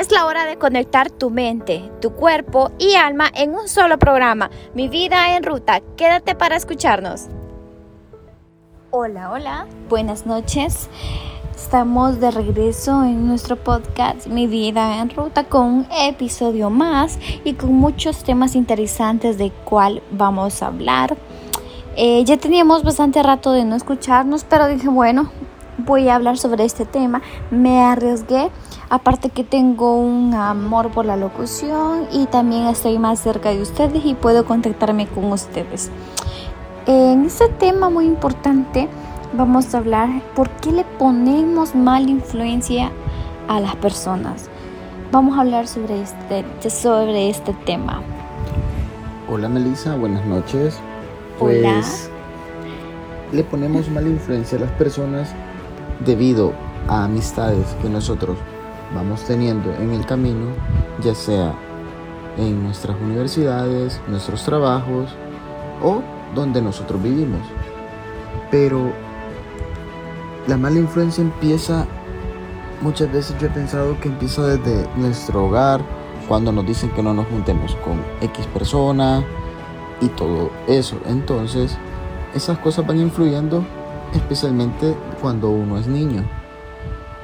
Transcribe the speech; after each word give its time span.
Es 0.00 0.10
la 0.10 0.24
hora 0.24 0.46
de 0.46 0.56
conectar 0.56 1.10
tu 1.10 1.28
mente, 1.28 1.92
tu 2.00 2.12
cuerpo 2.12 2.70
y 2.78 2.94
alma 2.94 3.26
en 3.34 3.50
un 3.50 3.68
solo 3.68 3.98
programa. 3.98 4.48
Mi 4.72 4.88
vida 4.88 5.36
en 5.36 5.42
ruta. 5.42 5.82
Quédate 5.98 6.34
para 6.34 6.56
escucharnos. 6.56 7.26
Hola, 8.92 9.30
hola. 9.30 9.66
Buenas 9.90 10.24
noches. 10.24 10.88
Estamos 11.54 12.18
de 12.18 12.30
regreso 12.30 13.04
en 13.04 13.28
nuestro 13.28 13.56
podcast 13.56 14.26
Mi 14.26 14.46
vida 14.46 15.02
en 15.02 15.10
ruta 15.10 15.44
con 15.44 15.66
un 15.66 15.86
episodio 15.92 16.70
más 16.70 17.18
y 17.44 17.52
con 17.52 17.74
muchos 17.74 18.24
temas 18.24 18.54
interesantes 18.54 19.36
de 19.36 19.52
cuál 19.66 20.02
vamos 20.12 20.62
a 20.62 20.68
hablar. 20.68 21.14
Eh, 21.96 22.24
ya 22.24 22.38
teníamos 22.38 22.84
bastante 22.84 23.22
rato 23.22 23.52
de 23.52 23.66
no 23.66 23.76
escucharnos, 23.76 24.44
pero 24.44 24.66
dije, 24.66 24.88
bueno, 24.88 25.30
voy 25.76 26.08
a 26.08 26.14
hablar 26.14 26.38
sobre 26.38 26.64
este 26.64 26.86
tema. 26.86 27.20
Me 27.50 27.82
arriesgué, 27.82 28.50
aparte 28.90 29.30
que 29.30 29.44
tengo 29.44 29.94
un 29.94 30.34
amor 30.34 30.90
por 30.90 31.06
la 31.06 31.16
locución 31.16 32.08
y 32.12 32.26
también 32.26 32.66
estoy 32.66 32.98
más 32.98 33.20
cerca 33.20 33.50
de 33.50 33.62
ustedes 33.62 34.04
y 34.04 34.14
puedo 34.14 34.44
contactarme 34.44 35.06
con 35.06 35.32
ustedes. 35.32 35.90
En 36.86 37.24
este 37.24 37.48
tema 37.48 37.88
muy 37.88 38.04
importante 38.04 38.88
vamos 39.32 39.72
a 39.74 39.78
hablar 39.78 40.08
por 40.34 40.50
qué 40.50 40.72
le 40.72 40.84
ponemos 40.84 41.76
mala 41.76 42.10
influencia 42.10 42.90
a 43.46 43.60
las 43.60 43.76
personas. 43.76 44.50
Vamos 45.12 45.38
a 45.38 45.42
hablar 45.42 45.68
sobre 45.68 46.02
este, 46.02 46.70
sobre 46.70 47.30
este 47.30 47.52
tema. 47.64 48.02
Hola 49.28 49.48
Melissa, 49.48 49.94
buenas 49.94 50.26
noches. 50.26 50.76
Pues 51.38 51.60
Hola. 51.60 51.82
le 53.32 53.44
ponemos 53.44 53.88
mala 53.88 54.08
influencia 54.08 54.58
a 54.58 54.62
las 54.62 54.70
personas 54.72 55.32
debido 56.04 56.52
a 56.88 57.04
amistades 57.04 57.76
que 57.82 57.88
nosotros 57.88 58.36
vamos 58.94 59.22
teniendo 59.24 59.72
en 59.74 59.92
el 59.92 60.04
camino, 60.06 60.46
ya 61.02 61.14
sea 61.14 61.54
en 62.36 62.62
nuestras 62.62 62.96
universidades, 63.00 64.00
nuestros 64.08 64.44
trabajos 64.44 65.10
o 65.82 66.02
donde 66.34 66.62
nosotros 66.62 67.02
vivimos. 67.02 67.40
Pero 68.50 68.92
la 70.46 70.56
mala 70.56 70.78
influencia 70.78 71.22
empieza, 71.22 71.86
muchas 72.80 73.12
veces 73.12 73.36
yo 73.38 73.46
he 73.46 73.50
pensado 73.50 73.98
que 74.00 74.08
empieza 74.08 74.46
desde 74.46 74.88
nuestro 74.96 75.46
hogar, 75.46 75.80
cuando 76.28 76.52
nos 76.52 76.64
dicen 76.64 76.90
que 76.90 77.02
no 77.02 77.12
nos 77.12 77.26
juntemos 77.26 77.74
con 77.76 78.00
X 78.20 78.46
persona 78.46 79.24
y 80.00 80.06
todo 80.10 80.50
eso. 80.68 80.96
Entonces, 81.06 81.76
esas 82.34 82.58
cosas 82.58 82.86
van 82.86 83.00
influyendo 83.00 83.64
especialmente 84.14 84.94
cuando 85.20 85.50
uno 85.50 85.78
es 85.78 85.88
niño. 85.88 86.24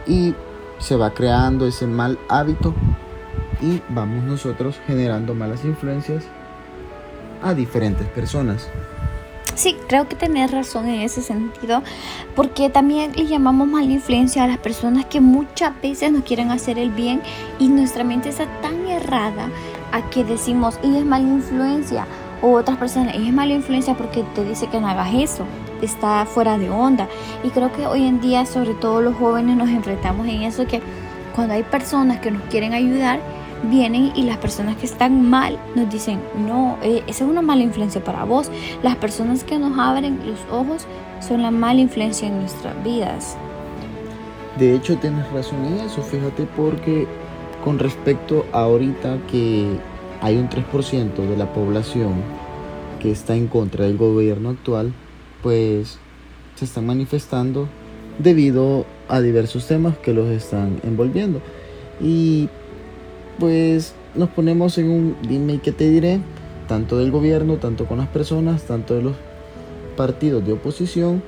Y 0.06 0.34
se 0.78 0.96
va 0.96 1.14
creando 1.14 1.66
ese 1.66 1.86
mal 1.86 2.18
hábito 2.28 2.74
y 3.60 3.80
vamos 3.88 4.24
nosotros 4.24 4.78
generando 4.86 5.34
malas 5.34 5.64
influencias 5.64 6.24
a 7.42 7.54
diferentes 7.54 8.06
personas. 8.08 8.68
Sí, 9.54 9.74
creo 9.88 10.06
que 10.06 10.16
tenés 10.16 10.50
razón 10.50 10.86
en 10.86 11.00
ese 11.00 11.22
sentido, 11.22 11.82
porque 12.34 12.68
también 12.68 13.12
le 13.16 13.26
llamamos 13.26 13.66
mala 13.66 13.90
influencia 13.90 14.44
a 14.44 14.46
las 14.46 14.58
personas 14.58 15.06
que 15.06 15.22
muchas 15.22 15.80
veces 15.80 16.12
nos 16.12 16.24
quieren 16.24 16.50
hacer 16.50 16.78
el 16.78 16.90
bien 16.90 17.22
y 17.58 17.68
nuestra 17.68 18.04
mente 18.04 18.28
está 18.28 18.44
tan 18.60 18.86
errada 18.86 19.48
a 19.92 20.10
que 20.10 20.24
decimos, 20.24 20.78
ella 20.82 20.98
es 20.98 21.06
mala 21.06 21.26
influencia, 21.26 22.06
o 22.42 22.52
otras 22.52 22.76
personas, 22.76 23.14
es 23.14 23.32
mala 23.32 23.54
influencia 23.54 23.94
porque 23.94 24.22
te 24.34 24.44
dice 24.44 24.66
que 24.68 24.80
no 24.80 24.88
hagas 24.88 25.14
eso, 25.14 25.44
está 25.82 26.24
fuera 26.26 26.58
de 26.58 26.70
onda. 26.70 27.08
Y 27.42 27.50
creo 27.50 27.72
que 27.72 27.86
hoy 27.86 28.06
en 28.06 28.20
día, 28.20 28.46
sobre 28.46 28.74
todo 28.74 29.00
los 29.00 29.16
jóvenes, 29.16 29.56
nos 29.56 29.68
enfrentamos 29.68 30.26
en 30.26 30.42
eso 30.42 30.66
que 30.66 30.80
cuando 31.34 31.54
hay 31.54 31.62
personas 31.62 32.20
que 32.20 32.30
nos 32.30 32.42
quieren 32.44 32.72
ayudar, 32.72 33.20
vienen 33.64 34.12
y 34.14 34.22
las 34.22 34.36
personas 34.38 34.76
que 34.76 34.86
están 34.86 35.28
mal 35.28 35.58
nos 35.74 35.90
dicen, 35.90 36.20
no, 36.46 36.78
eh, 36.82 37.02
esa 37.06 37.24
es 37.24 37.30
una 37.30 37.42
mala 37.42 37.62
influencia 37.62 38.02
para 38.02 38.24
vos. 38.24 38.50
Las 38.82 38.96
personas 38.96 39.44
que 39.44 39.58
nos 39.58 39.78
abren 39.78 40.20
los 40.26 40.38
ojos 40.50 40.86
son 41.20 41.42
la 41.42 41.50
mala 41.50 41.80
influencia 41.80 42.28
en 42.28 42.40
nuestras 42.40 42.82
vidas. 42.84 43.36
De 44.58 44.74
hecho, 44.74 44.96
tienes 44.96 45.30
razón 45.32 45.64
en 45.66 45.80
eso, 45.80 46.02
fíjate, 46.02 46.46
porque 46.56 47.06
con 47.64 47.78
respecto 47.78 48.46
a 48.52 48.60
ahorita 48.60 49.18
que 49.30 49.78
hay 50.20 50.36
un 50.36 50.48
3% 50.48 51.26
de 51.28 51.36
la 51.36 51.52
población 51.52 52.14
que 53.00 53.10
está 53.10 53.36
en 53.36 53.46
contra 53.46 53.84
del 53.84 53.96
gobierno 53.96 54.50
actual, 54.50 54.92
pues 55.42 55.98
se 56.54 56.64
están 56.64 56.86
manifestando 56.86 57.68
debido 58.18 58.86
a 59.08 59.20
diversos 59.20 59.66
temas 59.66 59.96
que 59.98 60.12
los 60.14 60.28
están 60.30 60.80
envolviendo. 60.82 61.40
Y 62.00 62.48
pues 63.38 63.94
nos 64.14 64.30
ponemos 64.30 64.78
en 64.78 64.90
un 64.90 65.16
dime 65.28 65.60
qué 65.62 65.72
te 65.72 65.88
diré, 65.90 66.20
tanto 66.68 66.96
del 66.98 67.10
gobierno, 67.10 67.56
tanto 67.56 67.84
con 67.86 67.98
las 67.98 68.08
personas, 68.08 68.62
tanto 68.62 68.94
de 68.94 69.02
los 69.02 69.14
partidos 69.96 70.44
de 70.44 70.52
oposición 70.52 71.22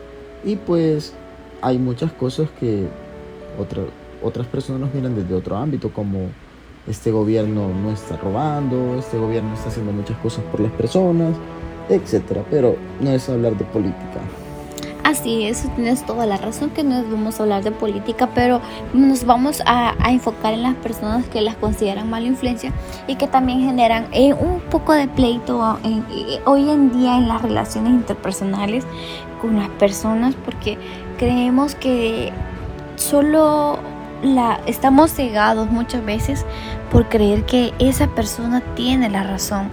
y 0.44 0.56
pues 0.56 1.14
hay 1.60 1.78
muchas 1.78 2.12
cosas 2.12 2.48
que 2.58 2.86
otra- 3.58 3.82
otras 4.22 4.46
personas 4.46 4.80
nos 4.80 4.94
miran 4.94 5.14
desde 5.14 5.34
otro 5.34 5.56
ámbito 5.56 5.92
como 5.92 6.28
este 6.88 7.10
gobierno 7.10 7.68
no 7.68 7.90
está 7.90 8.16
robando, 8.16 8.96
este 8.98 9.18
gobierno 9.18 9.54
está 9.54 9.68
haciendo 9.68 9.92
muchas 9.92 10.16
cosas 10.18 10.44
por 10.50 10.60
las 10.60 10.72
personas, 10.72 11.34
etcétera, 11.88 12.44
pero 12.50 12.76
no 13.00 13.10
es 13.10 13.28
hablar 13.28 13.56
de 13.56 13.64
política. 13.64 14.20
Así 15.04 15.44
es, 15.44 15.66
tienes 15.74 16.04
toda 16.04 16.26
la 16.26 16.36
razón 16.36 16.68
que 16.68 16.84
no 16.84 17.02
vamos 17.02 17.40
a 17.40 17.44
hablar 17.44 17.64
de 17.64 17.70
política, 17.70 18.28
pero 18.34 18.60
nos 18.92 19.24
vamos 19.24 19.62
a, 19.64 19.94
enfocar 20.10 20.52
en 20.52 20.62
las 20.62 20.74
personas 20.74 21.26
que 21.28 21.40
las 21.40 21.56
consideran 21.56 22.10
mala 22.10 22.26
influencia 22.26 22.72
y 23.06 23.14
que 23.14 23.26
también 23.26 23.60
generan 23.60 24.06
eh, 24.12 24.34
un 24.34 24.60
poco 24.60 24.92
de 24.92 25.08
pleito 25.08 25.78
eh, 25.82 26.40
hoy 26.44 26.68
en 26.68 26.92
día 26.92 27.16
en 27.16 27.26
las 27.26 27.40
relaciones 27.40 27.92
interpersonales 27.92 28.84
con 29.40 29.56
las 29.56 29.70
personas 29.70 30.34
porque 30.44 30.76
creemos 31.16 31.74
que 31.74 32.30
solo 32.96 33.78
la 34.22 34.60
estamos 34.66 35.12
cegados 35.12 35.70
muchas 35.70 36.04
veces 36.04 36.44
por 36.90 37.08
creer 37.08 37.44
que 37.44 37.72
esa 37.78 38.08
persona 38.08 38.62
tiene 38.74 39.08
la 39.08 39.22
razón 39.22 39.70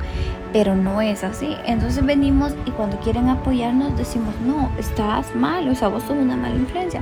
pero 0.56 0.74
no 0.74 1.02
es 1.02 1.26
así. 1.26 1.54
Entonces 1.66 2.06
venimos 2.06 2.56
y 2.66 2.72
cuando 2.72 2.98
quieren 3.02 3.28
apoyarnos 3.28 3.98
decimos, 3.98 4.34
no, 4.46 4.72
estás 4.80 5.36
mal, 5.36 5.68
o 5.68 5.76
sea, 5.76 5.90
vos 5.90 6.04
sos 6.04 6.16
una 6.16 6.38
mala 6.38 6.56
influencia. 6.56 7.02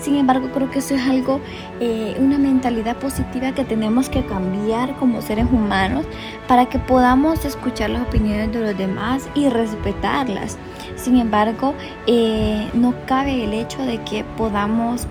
Sin 0.00 0.16
embargo, 0.16 0.48
creo 0.52 0.68
que 0.68 0.80
eso 0.80 0.96
es 0.96 1.02
algo, 1.02 1.40
eh, 1.78 2.16
una 2.18 2.38
mentalidad 2.38 2.96
positiva 2.96 3.52
que 3.52 3.64
tenemos 3.64 4.08
que 4.08 4.26
cambiar 4.26 4.96
como 4.96 5.22
seres 5.22 5.46
humanos 5.46 6.06
para 6.48 6.66
que 6.66 6.80
podamos 6.80 7.44
escuchar 7.44 7.90
las 7.90 8.02
opiniones 8.02 8.52
de 8.52 8.62
los 8.62 8.76
demás 8.76 9.28
y 9.36 9.48
respetarlas. 9.48 10.58
Sin 10.96 11.18
embargo, 11.18 11.74
eh, 12.08 12.68
no 12.74 12.94
cabe 13.06 13.44
el 13.44 13.52
hecho 13.52 13.80
de 13.84 14.02
que 14.02 14.24
podamos 14.36 15.06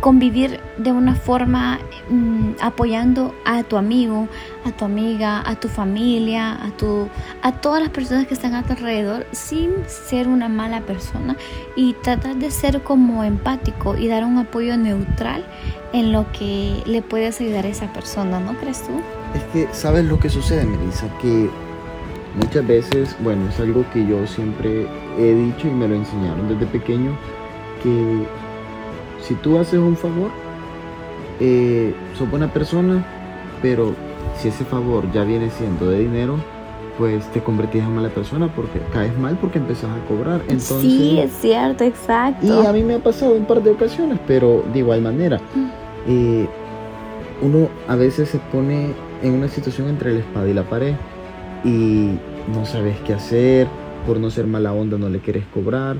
convivir 0.00 0.60
de 0.78 0.92
una 0.92 1.14
forma 1.14 1.78
mm, 2.08 2.52
apoyando 2.60 3.34
a 3.44 3.62
tu 3.62 3.76
amigo, 3.76 4.28
a 4.64 4.72
tu 4.72 4.84
amiga, 4.84 5.42
a 5.48 5.56
tu 5.56 5.68
familia, 5.68 6.52
a 6.64 6.70
tu 6.76 7.08
a 7.42 7.52
todas 7.52 7.82
las 7.82 7.90
personas 7.90 8.26
que 8.26 8.34
están 8.34 8.54
a 8.54 8.62
tu 8.62 8.72
alrededor 8.72 9.26
sin 9.32 9.70
ser 9.86 10.28
una 10.28 10.48
mala 10.48 10.80
persona 10.80 11.36
y 11.76 11.94
tratar 12.02 12.36
de 12.36 12.50
ser 12.50 12.82
como 12.82 13.24
empático 13.24 13.96
y 13.96 14.08
dar 14.08 14.24
un 14.24 14.38
apoyo 14.38 14.76
neutral 14.76 15.44
en 15.92 16.12
lo 16.12 16.30
que 16.32 16.82
le 16.86 17.02
puedes 17.02 17.40
ayudar 17.40 17.66
a 17.66 17.68
esa 17.68 17.92
persona, 17.92 18.40
¿no 18.40 18.54
crees 18.54 18.82
tú? 18.82 18.92
Es 19.34 19.42
que, 19.52 19.74
¿sabes 19.74 20.04
lo 20.04 20.18
que 20.18 20.28
sucede, 20.28 20.64
Melissa? 20.64 21.06
Que 21.20 21.50
muchas 22.36 22.66
veces, 22.66 23.16
bueno, 23.20 23.48
es 23.48 23.58
algo 23.58 23.84
que 23.92 24.06
yo 24.06 24.26
siempre 24.26 24.86
he 25.18 25.34
dicho 25.34 25.66
y 25.66 25.72
me 25.72 25.88
lo 25.88 25.96
enseñaron 25.96 26.48
desde 26.48 26.66
pequeño, 26.66 27.16
que 27.82 28.24
si 29.22 29.34
tú 29.34 29.58
haces 29.58 29.78
un 29.78 29.96
favor, 29.96 30.30
eh, 31.40 31.94
sos 32.16 32.30
buena 32.30 32.52
persona, 32.52 33.04
pero 33.62 33.94
si 34.38 34.48
ese 34.48 34.64
favor 34.64 35.10
ya 35.12 35.24
viene 35.24 35.50
siendo 35.50 35.90
de 35.90 36.00
dinero, 36.00 36.36
pues 36.98 37.24
te 37.32 37.40
convertís 37.40 37.82
en 37.82 37.94
mala 37.94 38.10
persona 38.10 38.48
porque 38.54 38.78
caes 38.92 39.16
mal 39.18 39.36
porque 39.40 39.58
empezás 39.58 39.90
a 39.90 40.06
cobrar. 40.06 40.42
Entonces, 40.42 40.80
sí, 40.80 41.18
es 41.18 41.32
cierto, 41.40 41.84
exacto. 41.84 42.46
y 42.46 42.66
a 42.66 42.72
mí 42.72 42.82
me 42.82 42.94
ha 42.94 42.98
pasado 42.98 43.34
un 43.34 43.46
par 43.46 43.62
de 43.62 43.70
ocasiones, 43.70 44.18
pero 44.26 44.64
de 44.72 44.80
igual 44.80 45.00
manera. 45.02 45.40
eh, 46.06 46.46
uno 47.42 47.68
a 47.88 47.96
veces 47.96 48.28
se 48.28 48.38
pone 48.38 48.92
en 49.22 49.32
una 49.32 49.48
situación 49.48 49.88
entre 49.88 50.12
la 50.12 50.18
espada 50.20 50.48
y 50.48 50.52
la 50.52 50.62
pared 50.64 50.94
y 51.64 52.10
no 52.54 52.66
sabes 52.66 52.98
qué 53.06 53.14
hacer, 53.14 53.66
por 54.06 54.18
no 54.18 54.30
ser 54.30 54.46
mala 54.46 54.72
onda 54.72 54.98
no 54.98 55.08
le 55.08 55.20
quieres 55.20 55.44
cobrar, 55.52 55.96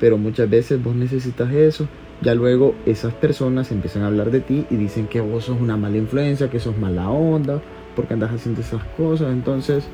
pero 0.00 0.18
muchas 0.18 0.48
veces 0.48 0.82
vos 0.82 0.94
necesitas 0.94 1.52
eso. 1.52 1.86
Ya 2.22 2.34
luego 2.34 2.74
esas 2.86 3.12
personas 3.12 3.70
empiezan 3.70 4.02
a 4.02 4.06
hablar 4.06 4.30
de 4.30 4.40
ti 4.40 4.66
y 4.70 4.76
dicen 4.76 5.06
que 5.06 5.20
vos 5.20 5.44
sos 5.44 5.60
una 5.60 5.76
mala 5.76 5.96
influencia, 5.96 6.48
que 6.48 6.60
sos 6.60 6.76
mala 6.78 7.10
onda, 7.10 7.60
porque 7.94 8.14
andas 8.14 8.32
haciendo 8.32 8.60
esas 8.60 8.82
cosas. 8.96 9.32
Entonces, 9.32 9.84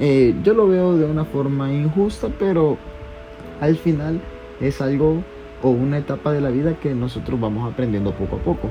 eh, 0.00 0.34
yo 0.42 0.54
lo 0.54 0.68
veo 0.68 0.96
de 0.96 1.04
una 1.04 1.24
forma 1.24 1.72
injusta, 1.72 2.28
pero 2.38 2.78
al 3.60 3.76
final 3.76 4.20
es 4.60 4.80
algo 4.80 5.22
o 5.62 5.70
una 5.70 5.98
etapa 5.98 6.32
de 6.32 6.40
la 6.40 6.50
vida 6.50 6.74
que 6.80 6.94
nosotros 6.94 7.38
vamos 7.40 7.70
aprendiendo 7.70 8.12
poco 8.12 8.36
a 8.36 8.38
poco. 8.38 8.70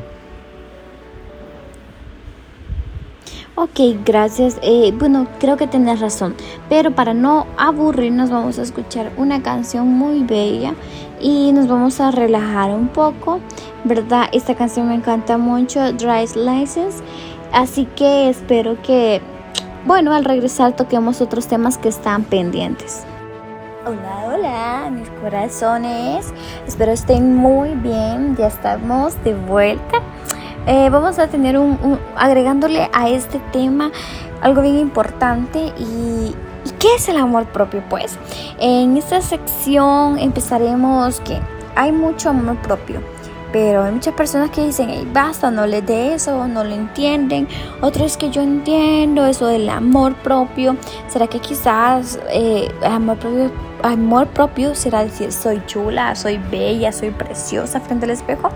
Ok, 3.60 3.80
gracias. 4.06 4.60
Eh, 4.62 4.94
bueno, 4.96 5.26
creo 5.40 5.58
que 5.58 5.66
tienes 5.66 6.00
razón. 6.00 6.36
Pero 6.70 6.92
para 6.92 7.16
no 7.16 7.48
aburrirnos 7.58 8.30
vamos 8.30 8.60
a 8.60 8.62
escuchar 8.62 9.12
una 9.18 9.42
canción 9.42 9.88
muy 9.88 10.22
bella 10.22 10.76
y 11.20 11.52
nos 11.54 11.68
vamos 11.68 12.00
a 12.00 12.12
relajar 12.12 12.70
un 12.70 12.88
poco. 12.88 13.40
¿Verdad? 13.84 14.26
Esta 14.32 14.54
canción 14.54 14.90
me 14.90 14.94
encanta 14.94 15.40
mucho, 15.40 15.92
Dry 15.94 16.28
License. 16.36 17.04
Así 17.52 17.88
que 17.96 18.30
espero 18.30 18.80
que, 18.84 19.24
bueno, 19.88 20.14
al 20.14 20.24
regresar 20.24 20.76
toquemos 20.76 21.20
otros 21.22 21.48
temas 21.48 21.80
que 21.80 21.90
están 21.90 22.26
pendientes. 22.26 23.06
Hola, 23.88 24.26
hola, 24.28 24.90
mis 24.92 25.10
corazones. 25.22 26.32
Espero 26.68 26.92
estén 26.92 27.36
muy 27.36 27.74
bien. 27.74 28.36
Ya 28.38 28.50
estamos 28.50 29.16
de 29.24 29.34
vuelta. 29.34 30.07
Eh, 30.68 30.90
vamos 30.90 31.18
a 31.18 31.28
tener 31.28 31.58
un, 31.58 32.00
agregándole 32.16 32.90
a 32.94 33.10
este 33.10 33.40
tema 33.52 33.92
algo 34.42 34.62
bien 34.62 34.78
importante 34.78 35.74
y, 35.78 36.36
y 36.66 36.72
¿qué 36.78 36.96
es 36.96 37.08
el 37.10 37.18
amor 37.18 37.46
propio? 37.46 37.82
Pues 37.90 38.18
en 38.60 38.98
esta 38.98 39.22
sección 39.22 40.20
empezaremos 40.20 41.22
que 41.22 41.40
hay 41.76 41.92
mucho 41.92 42.30
amor 42.30 42.58
propio 42.58 43.02
pero 43.52 43.84
hay 43.84 43.92
muchas 43.92 44.14
personas 44.14 44.50
que 44.52 44.66
dicen, 44.66 44.90
hey, 44.90 45.08
basta, 45.12 45.50
no 45.50 45.66
les 45.66 45.86
de 45.86 46.14
eso, 46.14 46.48
no 46.48 46.64
lo 46.64 46.74
entienden. 46.74 47.48
Otros 47.82 48.18
que 48.18 48.30
yo 48.30 48.42
entiendo 48.42 49.26
eso 49.26 49.48
del 49.48 49.70
amor 49.70 50.16
propio. 50.16 50.76
¿Será 51.08 51.28
que 51.28 51.40
quizás 51.40 52.20
eh, 52.30 52.70
amor 52.84 53.18
propio, 53.18 53.52
amor 53.84 54.28
propio 54.28 54.76
será 54.76 55.04
decir 55.04 55.32
soy 55.32 55.62
chula, 55.66 56.16
soy 56.16 56.38
bella, 56.38 56.92
soy 56.92 57.12
preciosa 57.12 57.80
frente 57.80 58.06
al 58.06 58.12
espejo? 58.12 58.50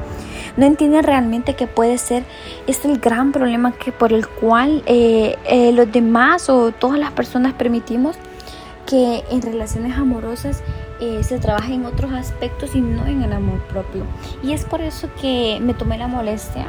No 0.57 0.65
entienden 0.65 1.03
realmente 1.03 1.55
que 1.55 1.67
puede 1.67 1.97
ser, 1.97 2.23
es 2.67 2.83
el 2.85 2.99
gran 2.99 3.31
problema 3.31 3.71
que 3.71 3.91
por 3.91 4.13
el 4.13 4.27
cual 4.27 4.83
eh, 4.85 5.35
eh, 5.45 5.71
los 5.71 5.91
demás 5.91 6.49
o 6.49 6.71
todas 6.71 6.99
las 6.99 7.11
personas 7.11 7.53
permitimos 7.53 8.17
que 8.85 9.23
en 9.29 9.41
relaciones 9.41 9.97
amorosas 9.97 10.61
eh, 11.01 11.23
se 11.23 11.39
trabaja 11.39 11.73
en 11.73 11.83
otros 11.87 12.13
aspectos 12.13 12.75
y 12.75 12.81
no 12.81 13.07
en 13.07 13.23
el 13.23 13.33
amor 13.33 13.59
propio. 13.61 14.03
Y 14.43 14.53
es 14.53 14.65
por 14.65 14.81
eso 14.81 15.09
que 15.19 15.57
me 15.59 15.73
tomé 15.73 15.97
la 15.97 16.07
molestia 16.07 16.67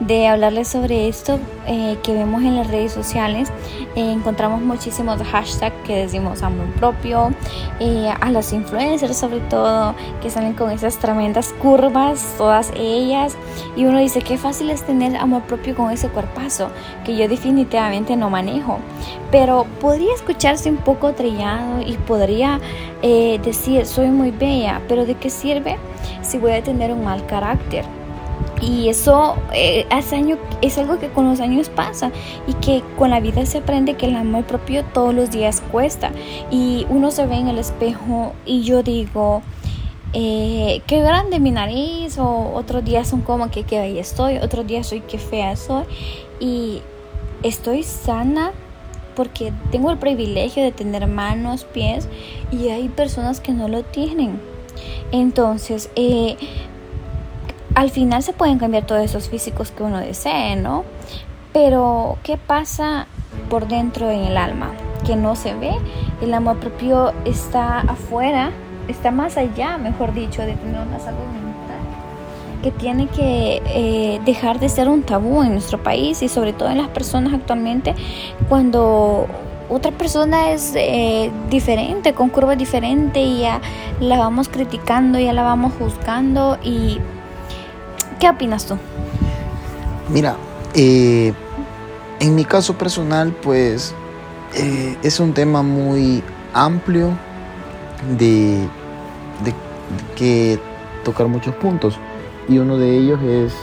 de 0.00 0.26
hablarles 0.26 0.68
sobre 0.68 1.06
esto 1.06 1.38
eh, 1.66 1.98
que 2.02 2.14
vemos 2.14 2.42
en 2.42 2.56
las 2.56 2.68
redes 2.68 2.92
sociales. 2.92 3.50
Eh, 3.94 4.10
encontramos 4.10 4.62
muchísimos 4.62 5.20
hashtags 5.22 5.76
que 5.86 5.96
decimos 5.96 6.42
amor 6.42 6.66
propio, 6.76 7.30
a 8.20 8.30
las 8.30 8.54
influencers 8.54 9.18
sobre 9.18 9.40
todo, 9.40 9.94
que 10.22 10.30
salen 10.30 10.54
con 10.54 10.70
esas 10.70 10.96
tremendas 10.96 11.52
curvas, 11.60 12.36
todas 12.38 12.72
ellas. 12.74 13.36
Y 13.76 13.84
uno 13.84 13.98
dice, 13.98 14.22
qué 14.22 14.38
fácil 14.38 14.70
es 14.70 14.82
tener 14.82 15.14
amor 15.16 15.42
propio 15.42 15.74
con 15.76 15.90
ese 15.90 16.08
cuerpazo, 16.08 16.70
que 17.04 17.16
yo 17.18 17.28
definitivamente 17.28 18.16
no 18.16 18.30
manejo. 18.30 18.78
Pero 19.30 19.66
podría 19.80 20.14
escucharse 20.14 20.70
un 20.70 20.78
poco 20.78 21.12
trillado 21.12 21.82
y 21.82 21.98
podría 21.98 22.60
decir, 23.02 23.73
soy 23.84 24.08
muy 24.08 24.30
bella, 24.30 24.80
pero 24.88 25.04
¿de 25.04 25.14
qué 25.14 25.30
sirve 25.30 25.76
si 26.22 26.38
voy 26.38 26.52
a 26.52 26.62
tener 26.62 26.92
un 26.92 27.04
mal 27.04 27.26
carácter? 27.26 27.84
Y 28.60 28.88
eso 28.88 29.36
eh, 29.52 29.86
hace 29.90 30.16
año, 30.16 30.38
es 30.62 30.78
algo 30.78 30.98
que 30.98 31.08
con 31.08 31.28
los 31.28 31.40
años 31.40 31.68
pasa 31.68 32.10
y 32.46 32.54
que 32.54 32.82
con 32.96 33.10
la 33.10 33.20
vida 33.20 33.44
se 33.46 33.58
aprende 33.58 33.94
que 33.94 34.06
el 34.06 34.16
amor 34.16 34.44
propio 34.44 34.84
todos 34.84 35.14
los 35.14 35.30
días 35.30 35.62
cuesta. 35.72 36.12
Y 36.50 36.86
uno 36.88 37.10
se 37.10 37.26
ve 37.26 37.36
en 37.36 37.48
el 37.48 37.58
espejo 37.58 38.32
y 38.46 38.62
yo 38.62 38.82
digo, 38.82 39.42
eh, 40.12 40.80
qué 40.86 41.00
grande 41.00 41.40
mi 41.40 41.50
nariz, 41.50 42.18
o 42.18 42.52
otros 42.54 42.84
días 42.84 43.08
son 43.08 43.20
como 43.20 43.50
que 43.50 43.64
qué 43.64 43.80
bella 43.80 44.00
estoy, 44.00 44.38
otros 44.38 44.66
días 44.66 44.86
soy 44.86 45.00
qué 45.00 45.18
fea 45.18 45.56
soy. 45.56 45.84
Y 46.40 46.80
estoy 47.42 47.82
sana 47.82 48.52
porque 49.14 49.52
tengo 49.70 49.90
el 49.90 49.98
privilegio 49.98 50.62
de 50.62 50.72
tener 50.72 51.06
manos, 51.06 51.64
pies 51.64 52.08
y 52.50 52.68
hay 52.68 52.88
personas 52.88 53.40
que 53.40 53.52
no 53.52 53.68
lo 53.68 53.82
tienen. 53.82 54.40
Entonces, 55.12 55.90
eh, 55.96 56.36
al 57.74 57.90
final 57.90 58.22
se 58.22 58.32
pueden 58.32 58.58
cambiar 58.58 58.86
todos 58.86 59.02
esos 59.02 59.28
físicos 59.28 59.70
que 59.70 59.82
uno 59.82 59.98
desee, 59.98 60.56
¿no? 60.56 60.84
Pero, 61.52 62.18
¿qué 62.22 62.36
pasa 62.36 63.06
por 63.48 63.68
dentro 63.68 64.10
en 64.10 64.24
el 64.24 64.36
alma? 64.36 64.72
Que 65.06 65.16
no 65.16 65.36
se 65.36 65.54
ve. 65.54 65.72
El 66.20 66.34
amor 66.34 66.58
propio 66.58 67.12
está 67.24 67.80
afuera, 67.80 68.50
está 68.88 69.10
más 69.10 69.36
allá, 69.36 69.78
mejor 69.78 70.14
dicho, 70.14 70.42
de 70.42 70.54
tener 70.54 70.80
una 70.80 70.98
salud 70.98 71.43
que 72.64 72.70
tiene 72.70 73.08
que 73.08 73.60
eh, 73.66 74.20
dejar 74.24 74.58
de 74.58 74.70
ser 74.70 74.88
un 74.88 75.02
tabú 75.02 75.42
en 75.42 75.52
nuestro 75.52 75.82
país 75.82 76.22
y 76.22 76.30
sobre 76.30 76.54
todo 76.54 76.70
en 76.70 76.78
las 76.78 76.88
personas 76.88 77.34
actualmente 77.34 77.94
cuando 78.48 79.26
otra 79.68 79.92
persona 79.92 80.50
es 80.50 80.72
eh, 80.74 81.30
diferente, 81.50 82.14
con 82.14 82.30
curvas 82.30 82.56
diferentes 82.56 83.22
y 83.22 83.40
ya 83.40 83.60
la 84.00 84.16
vamos 84.16 84.48
criticando, 84.48 85.18
ya 85.18 85.34
la 85.34 85.42
vamos 85.42 85.74
juzgando 85.78 86.56
y 86.62 87.00
¿qué 88.18 88.30
opinas 88.30 88.64
tú? 88.64 88.78
Mira, 90.08 90.34
eh, 90.74 91.34
en 92.18 92.34
mi 92.34 92.46
caso 92.46 92.78
personal 92.78 93.36
pues 93.42 93.94
es 95.02 95.20
un 95.20 95.34
tema 95.34 95.62
muy 95.62 96.22
amplio 96.54 97.10
de 98.16 98.66
que 100.16 100.58
tocar 101.04 101.26
muchos 101.28 101.54
puntos 101.56 101.98
y 102.48 102.58
uno 102.58 102.76
de 102.76 102.96
ellos 102.96 103.20
es, 103.22 103.54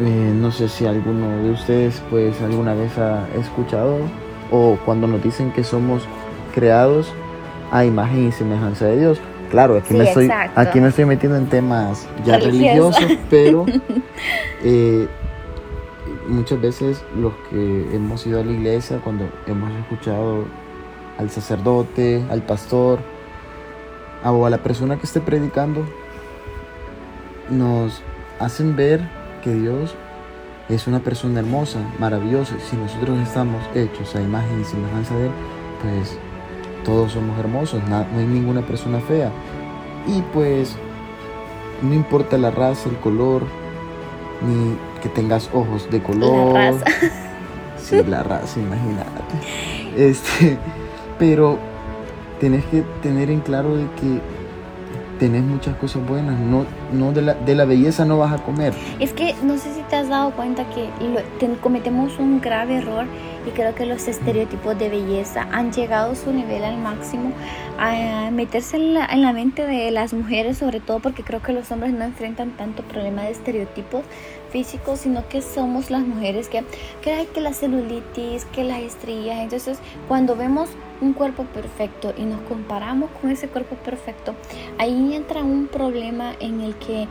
eh, 0.00 0.32
no 0.34 0.50
sé 0.50 0.68
si 0.68 0.86
alguno 0.86 1.42
de 1.42 1.50
ustedes 1.50 2.02
pues 2.10 2.40
alguna 2.40 2.74
vez 2.74 2.96
ha 2.98 3.26
escuchado 3.38 3.98
o 4.50 4.78
cuando 4.84 5.06
nos 5.06 5.22
dicen 5.22 5.50
que 5.52 5.64
somos 5.64 6.02
creados 6.54 7.12
a 7.70 7.84
imagen 7.84 8.28
y 8.28 8.32
semejanza 8.32 8.86
de 8.86 9.00
Dios. 9.00 9.20
Claro, 9.50 9.76
aquí, 9.76 9.92
me, 9.92 10.04
estoy, 10.04 10.30
aquí 10.54 10.80
me 10.80 10.88
estoy 10.88 11.04
metiendo 11.04 11.36
en 11.36 11.46
temas 11.46 12.08
ya 12.24 12.38
religiosos, 12.38 13.04
pero 13.28 13.66
eh, 14.64 15.06
muchas 16.26 16.60
veces 16.60 17.04
los 17.16 17.34
que 17.50 17.94
hemos 17.94 18.26
ido 18.26 18.40
a 18.40 18.44
la 18.44 18.52
iglesia, 18.52 18.98
cuando 19.04 19.28
hemos 19.46 19.70
escuchado 19.80 20.44
al 21.18 21.28
sacerdote, 21.30 22.22
al 22.30 22.42
pastor, 22.42 23.00
o 24.24 24.46
a 24.46 24.50
la 24.50 24.58
persona 24.58 24.96
que 24.96 25.04
esté 25.04 25.20
predicando, 25.20 25.84
nos 27.52 28.02
hacen 28.40 28.74
ver 28.76 29.00
que 29.42 29.52
Dios 29.52 29.94
es 30.68 30.86
una 30.86 31.00
persona 31.00 31.40
hermosa, 31.40 31.78
maravillosa. 31.98 32.54
Si 32.68 32.76
nosotros 32.76 33.18
estamos 33.20 33.62
hechos 33.74 34.14
a 34.16 34.22
imagen 34.22 34.60
y 34.60 34.64
semejanza 34.64 35.14
de 35.16 35.26
Él, 35.26 35.32
pues 35.82 36.18
todos 36.84 37.12
somos 37.12 37.38
hermosos, 37.38 37.82
no, 37.88 37.98
hay 37.98 38.26
ninguna 38.26 38.62
persona 38.62 39.00
fea. 39.00 39.30
Y 40.06 40.22
pues 40.32 40.76
no 41.82 41.94
importa 41.94 42.38
la 42.38 42.50
raza, 42.50 42.88
el 42.88 42.96
color, 42.96 43.42
ni 44.46 44.76
que 45.02 45.08
tengas 45.08 45.50
ojos 45.52 45.88
de 45.90 46.02
color. 46.02 46.54
La 46.54 46.70
raza. 46.70 46.84
Sí, 47.82 48.00
la 48.04 48.22
raza, 48.22 48.60
imagínate. 48.60 49.10
Este, 49.96 50.56
pero 51.18 51.58
tienes 52.38 52.64
que 52.66 52.82
tener 53.02 53.28
en 53.28 53.40
claro 53.40 53.76
de 53.76 53.86
que 54.00 54.20
tenés 55.22 55.44
muchas 55.44 55.76
cosas 55.76 56.04
buenas, 56.04 56.36
no, 56.36 56.66
no 56.92 57.12
de, 57.12 57.22
la, 57.22 57.34
de 57.34 57.54
la 57.54 57.64
belleza 57.64 58.04
no 58.04 58.18
vas 58.18 58.32
a 58.32 58.42
comer. 58.42 58.74
Es 58.98 59.12
que 59.12 59.36
no 59.44 59.56
sé 59.56 59.72
si 59.72 59.82
te 59.82 59.94
has 59.94 60.08
dado 60.08 60.32
cuenta 60.32 60.64
que 60.70 60.88
cometemos 61.60 62.18
un 62.18 62.40
grave 62.40 62.78
error 62.78 63.06
y 63.46 63.50
creo 63.50 63.74
que 63.74 63.86
los 63.86 64.06
estereotipos 64.08 64.78
de 64.78 64.88
belleza 64.88 65.48
han 65.52 65.72
llegado 65.72 66.12
a 66.12 66.14
su 66.14 66.32
nivel 66.32 66.64
al 66.64 66.78
máximo 66.78 67.32
a 67.78 68.30
meterse 68.30 68.76
en 68.76 68.94
la, 68.94 69.06
en 69.06 69.22
la 69.22 69.32
mente 69.32 69.66
de 69.66 69.90
las 69.90 70.12
mujeres, 70.12 70.58
sobre 70.58 70.80
todo 70.80 71.00
porque 71.00 71.22
creo 71.22 71.42
que 71.42 71.52
los 71.52 71.70
hombres 71.72 71.92
no 71.92 72.04
enfrentan 72.04 72.50
tanto 72.56 72.82
problema 72.82 73.22
de 73.22 73.32
estereotipos 73.32 74.02
físicos, 74.50 75.00
sino 75.00 75.26
que 75.28 75.42
somos 75.42 75.90
las 75.90 76.02
mujeres 76.02 76.48
que, 76.48 76.62
que 77.00 77.26
que 77.32 77.40
la 77.40 77.52
celulitis, 77.52 78.44
que 78.46 78.64
las 78.64 78.80
estrías. 78.80 79.40
Entonces, 79.40 79.78
cuando 80.06 80.36
vemos 80.36 80.68
un 81.00 81.14
cuerpo 81.14 81.44
perfecto 81.44 82.12
y 82.16 82.22
nos 82.22 82.40
comparamos 82.42 83.10
con 83.20 83.30
ese 83.30 83.48
cuerpo 83.48 83.74
perfecto, 83.76 84.34
ahí 84.78 85.14
entra 85.14 85.42
un 85.42 85.66
problema 85.66 86.34
en 86.38 86.60
el 86.60 86.76
que 86.76 87.08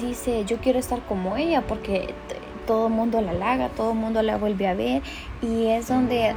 dice, 0.00 0.44
yo 0.44 0.58
quiero 0.58 0.78
estar 0.78 1.00
como 1.06 1.36
ella 1.36 1.62
porque 1.62 2.12
todo 2.66 2.88
el 2.88 2.92
mundo 2.92 3.20
la 3.20 3.32
halaga, 3.32 3.68
todo 3.70 3.92
el 3.92 3.98
mundo 3.98 4.22
la 4.22 4.36
vuelve 4.36 4.66
a 4.66 4.74
ver 4.74 5.02
y 5.42 5.66
es 5.66 5.88
donde 5.88 6.34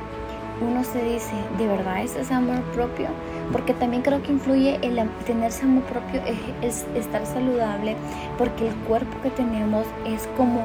uno 0.62 0.84
se 0.84 1.04
dice, 1.04 1.34
¿de 1.58 1.68
verdad 1.68 2.02
ese 2.02 2.22
es 2.22 2.32
amor 2.32 2.62
propio? 2.74 3.08
Porque 3.52 3.74
también 3.74 4.02
creo 4.02 4.22
que 4.22 4.32
influye 4.32 4.80
el 4.82 5.00
tenerse 5.26 5.64
amor 5.64 5.84
propio, 5.84 6.22
es, 6.62 6.86
estar 6.96 7.26
saludable, 7.26 7.96
porque 8.38 8.68
el 8.68 8.76
cuerpo 8.88 9.22
que 9.22 9.30
tenemos 9.30 9.86
es 10.06 10.28
como, 10.36 10.62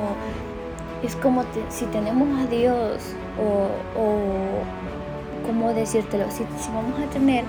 es 1.03 1.15
como 1.17 1.45
si 1.69 1.85
tenemos 1.87 2.41
a 2.41 2.47
Dios 2.47 3.03
o, 3.39 4.01
o 4.01 5.47
¿cómo 5.47 5.73
decírtelo? 5.75 6.25
Si, 6.31 6.45
si 6.59 6.73
vamos 6.73 6.99
a 6.99 7.07
tener 7.13 7.45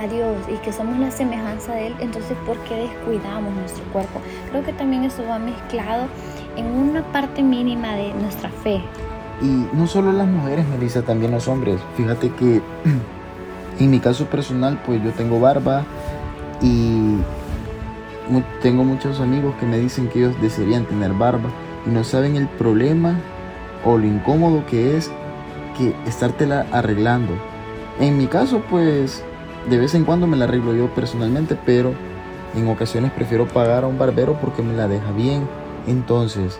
a 0.00 0.06
Dios 0.06 0.36
y 0.48 0.56
que 0.58 0.72
somos 0.72 0.98
la 0.98 1.10
semejanza 1.10 1.74
de 1.74 1.88
Él, 1.88 1.94
entonces 2.00 2.36
¿por 2.46 2.58
qué 2.64 2.74
descuidamos 2.74 3.54
nuestro 3.54 3.84
cuerpo? 3.92 4.20
Creo 4.50 4.62
que 4.64 4.72
también 4.72 5.04
eso 5.04 5.24
va 5.26 5.38
mezclado 5.38 6.08
en 6.56 6.66
una 6.66 7.02
parte 7.12 7.42
mínima 7.42 7.94
de 7.94 8.12
nuestra 8.14 8.48
fe. 8.50 8.82
Y 9.42 9.66
no 9.76 9.86
solo 9.86 10.12
las 10.12 10.26
mujeres, 10.26 10.66
Melissa, 10.68 11.02
también 11.02 11.32
los 11.32 11.46
hombres. 11.48 11.80
Fíjate 11.96 12.30
que 12.30 12.62
en 13.78 13.90
mi 13.90 14.00
caso 14.00 14.26
personal, 14.26 14.80
pues 14.86 15.02
yo 15.02 15.10
tengo 15.12 15.40
barba 15.40 15.84
y 16.62 17.16
tengo 18.62 18.82
muchos 18.84 19.20
amigos 19.20 19.54
que 19.60 19.66
me 19.66 19.78
dicen 19.78 20.08
que 20.08 20.20
ellos 20.20 20.40
desearían 20.40 20.84
tener 20.86 21.12
barba 21.12 21.50
y 21.86 21.90
no 21.90 22.02
saben 22.02 22.36
el 22.36 22.48
problema 22.48 23.20
o 23.84 23.98
lo 23.98 24.06
incómodo 24.06 24.64
que 24.66 24.96
es 24.96 25.10
que 25.78 25.94
estártela 26.06 26.66
arreglando. 26.72 27.34
En 28.00 28.18
mi 28.18 28.26
caso, 28.26 28.62
pues 28.68 29.22
de 29.68 29.78
vez 29.78 29.94
en 29.94 30.04
cuando 30.04 30.26
me 30.26 30.36
la 30.36 30.44
arreglo 30.44 30.74
yo 30.74 30.88
personalmente, 30.94 31.56
pero 31.64 31.92
en 32.54 32.68
ocasiones 32.68 33.12
prefiero 33.12 33.46
pagar 33.46 33.84
a 33.84 33.86
un 33.86 33.98
barbero 33.98 34.38
porque 34.40 34.62
me 34.62 34.74
la 34.74 34.88
deja 34.88 35.10
bien. 35.12 35.46
Entonces, 35.86 36.58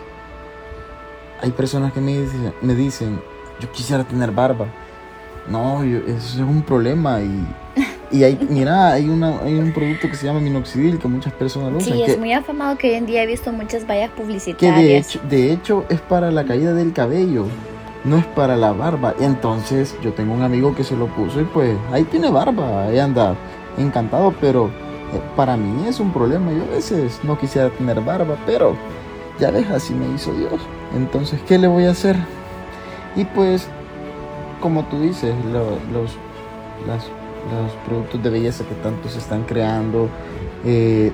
hay 1.41 1.51
personas 1.51 1.93
que 1.93 2.01
me 2.01 2.19
dicen, 2.19 2.53
me 2.61 2.75
dicen 2.75 3.21
yo 3.59 3.71
quisiera 3.71 4.03
tener 4.03 4.31
barba. 4.31 4.67
No, 5.49 5.81
eso 5.83 6.09
es 6.09 6.35
un 6.37 6.61
problema 6.61 7.21
y 7.21 7.47
y 8.11 8.23
hay, 8.23 8.37
mira, 8.49 8.93
hay, 8.93 9.09
una, 9.09 9.39
hay 9.39 9.55
un 9.55 9.73
producto 9.73 10.09
que 10.09 10.15
se 10.15 10.25
llama 10.25 10.39
minoxidil 10.39 10.97
que 10.97 11.07
muchas 11.07 11.33
personas 11.33 11.71
lo 11.71 11.77
usan. 11.77 11.93
Sí, 11.93 12.03
es 12.03 12.17
muy 12.17 12.33
afamado 12.33 12.77
que 12.77 12.89
hoy 12.89 12.95
en 12.95 13.05
día 13.05 13.23
he 13.23 13.27
visto 13.27 13.51
muchas 13.51 13.87
vallas 13.87 14.11
publicitarias. 14.11 14.75
Que 14.75 14.83
de 14.83 14.97
hecho, 14.97 15.19
de 15.29 15.53
hecho 15.53 15.85
es 15.89 16.01
para 16.01 16.31
la 16.31 16.45
caída 16.45 16.73
del 16.73 16.93
cabello, 16.93 17.45
no 18.03 18.17
es 18.17 18.25
para 18.27 18.55
la 18.55 18.71
barba. 18.71 19.13
Entonces 19.19 19.95
yo 20.01 20.13
tengo 20.13 20.33
un 20.33 20.41
amigo 20.41 20.75
que 20.75 20.83
se 20.83 20.95
lo 20.95 21.07
puso 21.07 21.41
y 21.41 21.45
pues 21.45 21.75
ahí 21.91 22.03
tiene 22.05 22.29
barba, 22.29 22.85
ahí 22.85 22.99
anda 22.99 23.35
encantado, 23.77 24.33
pero 24.39 24.67
eh, 25.13 25.21
para 25.35 25.57
mí 25.57 25.87
es 25.87 25.99
un 25.99 26.11
problema. 26.11 26.51
Yo 26.51 26.63
a 26.63 26.75
veces 26.75 27.19
no 27.23 27.37
quisiera 27.37 27.69
tener 27.69 28.01
barba, 28.01 28.37
pero 28.45 28.75
ya 29.39 29.51
ves, 29.51 29.69
así 29.69 29.93
me 29.93 30.13
hizo 30.15 30.33
Dios. 30.33 30.59
Entonces, 30.95 31.39
¿qué 31.47 31.57
le 31.57 31.67
voy 31.67 31.85
a 31.85 31.91
hacer? 31.91 32.15
Y 33.15 33.25
pues, 33.25 33.67
como 34.61 34.83
tú 34.85 35.01
dices, 35.01 35.33
los, 35.51 36.15
las 36.87 37.05
los 37.51 37.71
productos 37.85 38.21
de 38.23 38.29
belleza 38.29 38.63
que 38.65 38.75
tanto 38.75 39.09
se 39.09 39.19
están 39.19 39.43
creando, 39.43 40.09
eh, 40.65 41.11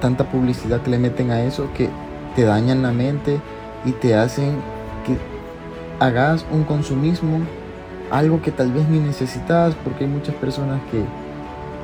tanta 0.00 0.24
publicidad 0.30 0.82
que 0.82 0.90
le 0.90 0.98
meten 0.98 1.30
a 1.30 1.42
eso 1.42 1.68
que 1.76 1.88
te 2.34 2.44
dañan 2.44 2.82
la 2.82 2.92
mente 2.92 3.40
y 3.84 3.92
te 3.92 4.14
hacen 4.14 4.56
que 5.06 5.16
hagas 6.00 6.44
un 6.50 6.64
consumismo, 6.64 7.40
algo 8.10 8.42
que 8.42 8.50
tal 8.50 8.72
vez 8.72 8.88
ni 8.88 8.98
necesitas, 8.98 9.74
porque 9.84 10.04
hay 10.04 10.10
muchas 10.10 10.34
personas 10.36 10.80
que 10.90 11.02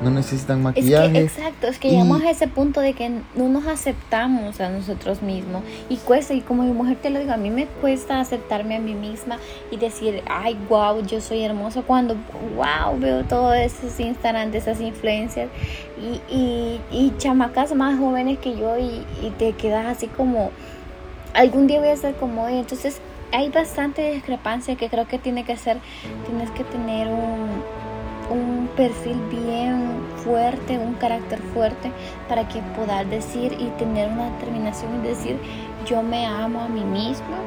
no 0.01 0.09
necesitan 0.09 0.63
maquillaje. 0.63 1.19
exacto, 1.19 1.67
es 1.67 1.77
que 1.77 1.89
llegamos 1.89 2.21
a 2.23 2.29
ese 2.29 2.47
punto 2.47 2.81
de 2.81 2.93
que 2.93 3.09
no 3.09 3.49
nos 3.49 3.67
aceptamos 3.67 4.59
a 4.59 4.69
nosotros 4.69 5.21
mismos 5.21 5.63
y 5.89 5.97
cuesta, 5.97 6.33
y 6.33 6.41
como 6.41 6.63
mi 6.63 6.71
mujer 6.71 6.97
te 7.01 7.09
lo 7.09 7.19
digo, 7.19 7.33
a 7.33 7.37
mí 7.37 7.49
me 7.49 7.67
cuesta 7.67 8.19
aceptarme 8.19 8.75
a 8.75 8.79
mí 8.79 8.93
misma 8.93 9.37
y 9.69 9.77
decir, 9.77 10.23
ay, 10.27 10.57
wow, 10.69 11.05
yo 11.05 11.21
soy 11.21 11.43
hermosa 11.43 11.83
cuando, 11.83 12.15
wow, 12.55 12.99
veo 12.99 13.23
todos 13.23 13.55
esos 13.55 13.99
Instagram 13.99 14.51
de 14.51 14.57
esas 14.57 14.81
influencias 14.81 15.49
y, 15.99 16.33
y, 16.33 16.81
y 16.91 17.13
chamacas 17.17 17.73
más 17.75 17.99
jóvenes 17.99 18.39
que 18.39 18.57
yo 18.57 18.77
y, 18.77 19.05
y 19.25 19.31
te 19.37 19.53
quedas 19.53 19.85
así 19.85 20.07
como, 20.07 20.51
algún 21.33 21.67
día 21.67 21.79
voy 21.79 21.89
a 21.89 21.97
ser 21.97 22.15
como 22.15 22.47
ella, 22.47 22.59
entonces 22.59 22.99
hay 23.31 23.49
bastante 23.49 24.11
discrepancia 24.11 24.75
que 24.75 24.89
creo 24.89 25.07
que 25.07 25.17
tiene 25.17 25.45
que 25.45 25.55
ser, 25.57 25.77
tienes 26.27 26.51
que 26.51 26.63
tener 26.63 27.07
un 27.07 27.61
un 28.31 28.69
perfil 28.75 29.17
bien 29.29 30.01
fuerte, 30.23 30.77
un 30.77 30.93
carácter 30.93 31.39
fuerte 31.53 31.91
para 32.27 32.47
que 32.47 32.61
puedas 32.75 33.09
decir 33.09 33.55
y 33.59 33.65
tener 33.77 34.09
una 34.09 34.29
determinación 34.31 35.03
y 35.03 35.07
decir 35.07 35.37
yo 35.85 36.01
me 36.01 36.25
amo 36.25 36.61
a 36.61 36.69
mí 36.69 36.83
misma. 36.83 37.37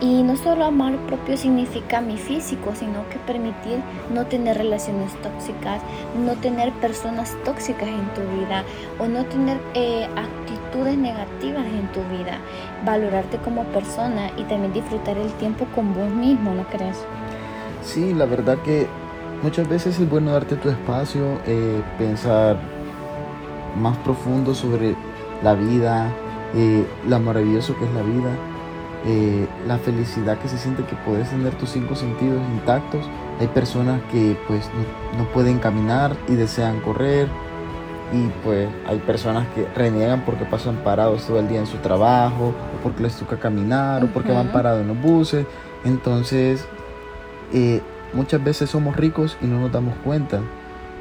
Y 0.00 0.22
no 0.22 0.36
solo 0.36 0.64
amar 0.64 0.96
propio 1.06 1.36
significa 1.36 2.00
mi 2.00 2.18
físico, 2.18 2.72
sino 2.74 3.08
que 3.08 3.18
permitir 3.18 3.78
no 4.12 4.26
tener 4.26 4.58
relaciones 4.58 5.12
tóxicas, 5.22 5.80
no 6.18 6.32
tener 6.34 6.72
personas 6.74 7.34
tóxicas 7.44 7.88
en 7.88 8.06
tu 8.12 8.20
vida 8.36 8.64
o 8.98 9.06
no 9.06 9.24
tener 9.26 9.56
eh, 9.74 10.06
actitudes 10.16 10.98
negativas 10.98 11.64
en 11.66 11.86
tu 11.92 12.00
vida. 12.16 12.38
Valorarte 12.84 13.38
como 13.38 13.62
persona 13.64 14.30
y 14.36 14.42
también 14.44 14.72
disfrutar 14.72 15.16
el 15.16 15.32
tiempo 15.34 15.64
con 15.74 15.94
vos 15.94 16.10
mismo, 16.10 16.52
¿no 16.52 16.64
crees? 16.64 16.98
Sí, 17.82 18.12
la 18.12 18.26
verdad 18.26 18.58
que 18.58 18.88
Muchas 19.42 19.68
veces 19.68 19.98
es 19.98 20.08
bueno 20.08 20.32
darte 20.32 20.56
tu 20.56 20.70
espacio, 20.70 21.38
eh, 21.46 21.82
pensar 21.98 22.56
más 23.76 23.96
profundo 23.98 24.54
sobre 24.54 24.94
la 25.42 25.54
vida, 25.54 26.10
eh, 26.54 26.86
lo 27.06 27.20
maravilloso 27.20 27.76
que 27.76 27.84
es 27.84 27.92
la 27.92 28.02
vida, 28.02 28.30
eh, 29.06 29.46
la 29.66 29.76
felicidad 29.78 30.38
que 30.38 30.48
se 30.48 30.56
siente 30.56 30.84
que 30.84 30.96
puedes 30.96 31.28
tener 31.28 31.54
tus 31.56 31.70
cinco 31.70 31.94
sentidos 31.94 32.40
intactos. 32.52 33.04
Hay 33.40 33.48
personas 33.48 34.00
que 34.10 34.36
pues 34.46 34.70
no, 35.18 35.24
pueden 35.32 35.58
caminar 35.58 36.16
y 36.28 36.36
desean 36.36 36.80
correr 36.80 37.28
y 38.12 38.28
pues 38.44 38.68
hay 38.86 38.98
personas 39.00 39.46
que 39.48 39.66
reniegan 39.74 40.24
porque 40.24 40.44
pasan 40.44 40.76
parados 40.76 41.26
todo 41.26 41.40
el 41.40 41.48
día 41.48 41.58
en 41.58 41.66
su 41.66 41.78
trabajo 41.78 42.54
o 42.54 42.82
porque 42.82 43.02
les 43.02 43.16
toca 43.16 43.38
caminar 43.38 44.04
o 44.04 44.06
porque 44.06 44.32
van 44.32 44.48
parados 44.52 44.80
en 44.80 44.88
los 44.88 45.00
buses. 45.00 45.44
Entonces, 45.84 46.64
muchas 48.14 48.42
veces 48.42 48.70
somos 48.70 48.96
ricos 48.96 49.36
y 49.42 49.46
no 49.46 49.60
nos 49.60 49.72
damos 49.72 49.94
cuenta. 50.04 50.40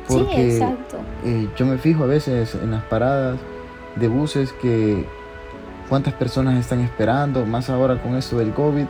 Porque 0.07 0.35
sí, 0.35 0.41
exacto. 0.57 0.97
Eh, 1.23 1.47
yo 1.55 1.65
me 1.65 1.77
fijo 1.77 2.03
a 2.03 2.07
veces 2.07 2.55
en 2.55 2.71
las 2.71 2.83
paradas 2.83 3.37
de 3.95 4.07
buses 4.07 4.51
que 4.53 5.05
cuántas 5.87 6.13
personas 6.13 6.59
están 6.59 6.81
esperando, 6.81 7.45
más 7.45 7.69
ahora 7.69 8.01
con 8.01 8.15
esto 8.15 8.37
del 8.37 8.51
COVID, 8.53 8.85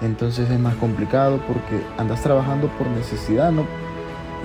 entonces 0.00 0.50
es 0.50 0.58
más 0.58 0.74
complicado 0.76 1.40
porque 1.46 1.84
andas 1.96 2.22
trabajando 2.22 2.68
por 2.78 2.86
necesidad, 2.88 3.52
¿no? 3.52 3.62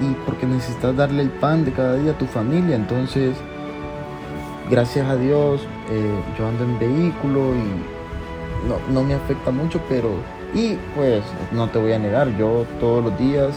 Y 0.02 0.14
porque 0.26 0.46
necesitas 0.46 0.96
darle 0.96 1.24
el 1.24 1.30
pan 1.30 1.66
de 1.66 1.72
cada 1.72 1.96
día 1.96 2.12
a 2.12 2.18
tu 2.18 2.26
familia, 2.26 2.76
entonces 2.76 3.36
gracias 4.70 5.08
a 5.08 5.16
Dios 5.16 5.62
eh, 5.92 6.22
yo 6.38 6.48
ando 6.48 6.64
en 6.64 6.80
vehículo 6.80 7.54
y 7.56 8.68
no, 8.68 8.80
no 8.92 9.04
me 9.04 9.14
afecta 9.14 9.52
mucho, 9.52 9.80
pero 9.88 10.10
y 10.54 10.76
pues 10.96 11.24
no 11.52 11.68
te 11.70 11.80
voy 11.80 11.94
a 11.94 12.00
negar, 12.00 12.36
yo 12.38 12.66
todos 12.80 13.04
los 13.04 13.18
días 13.18 13.50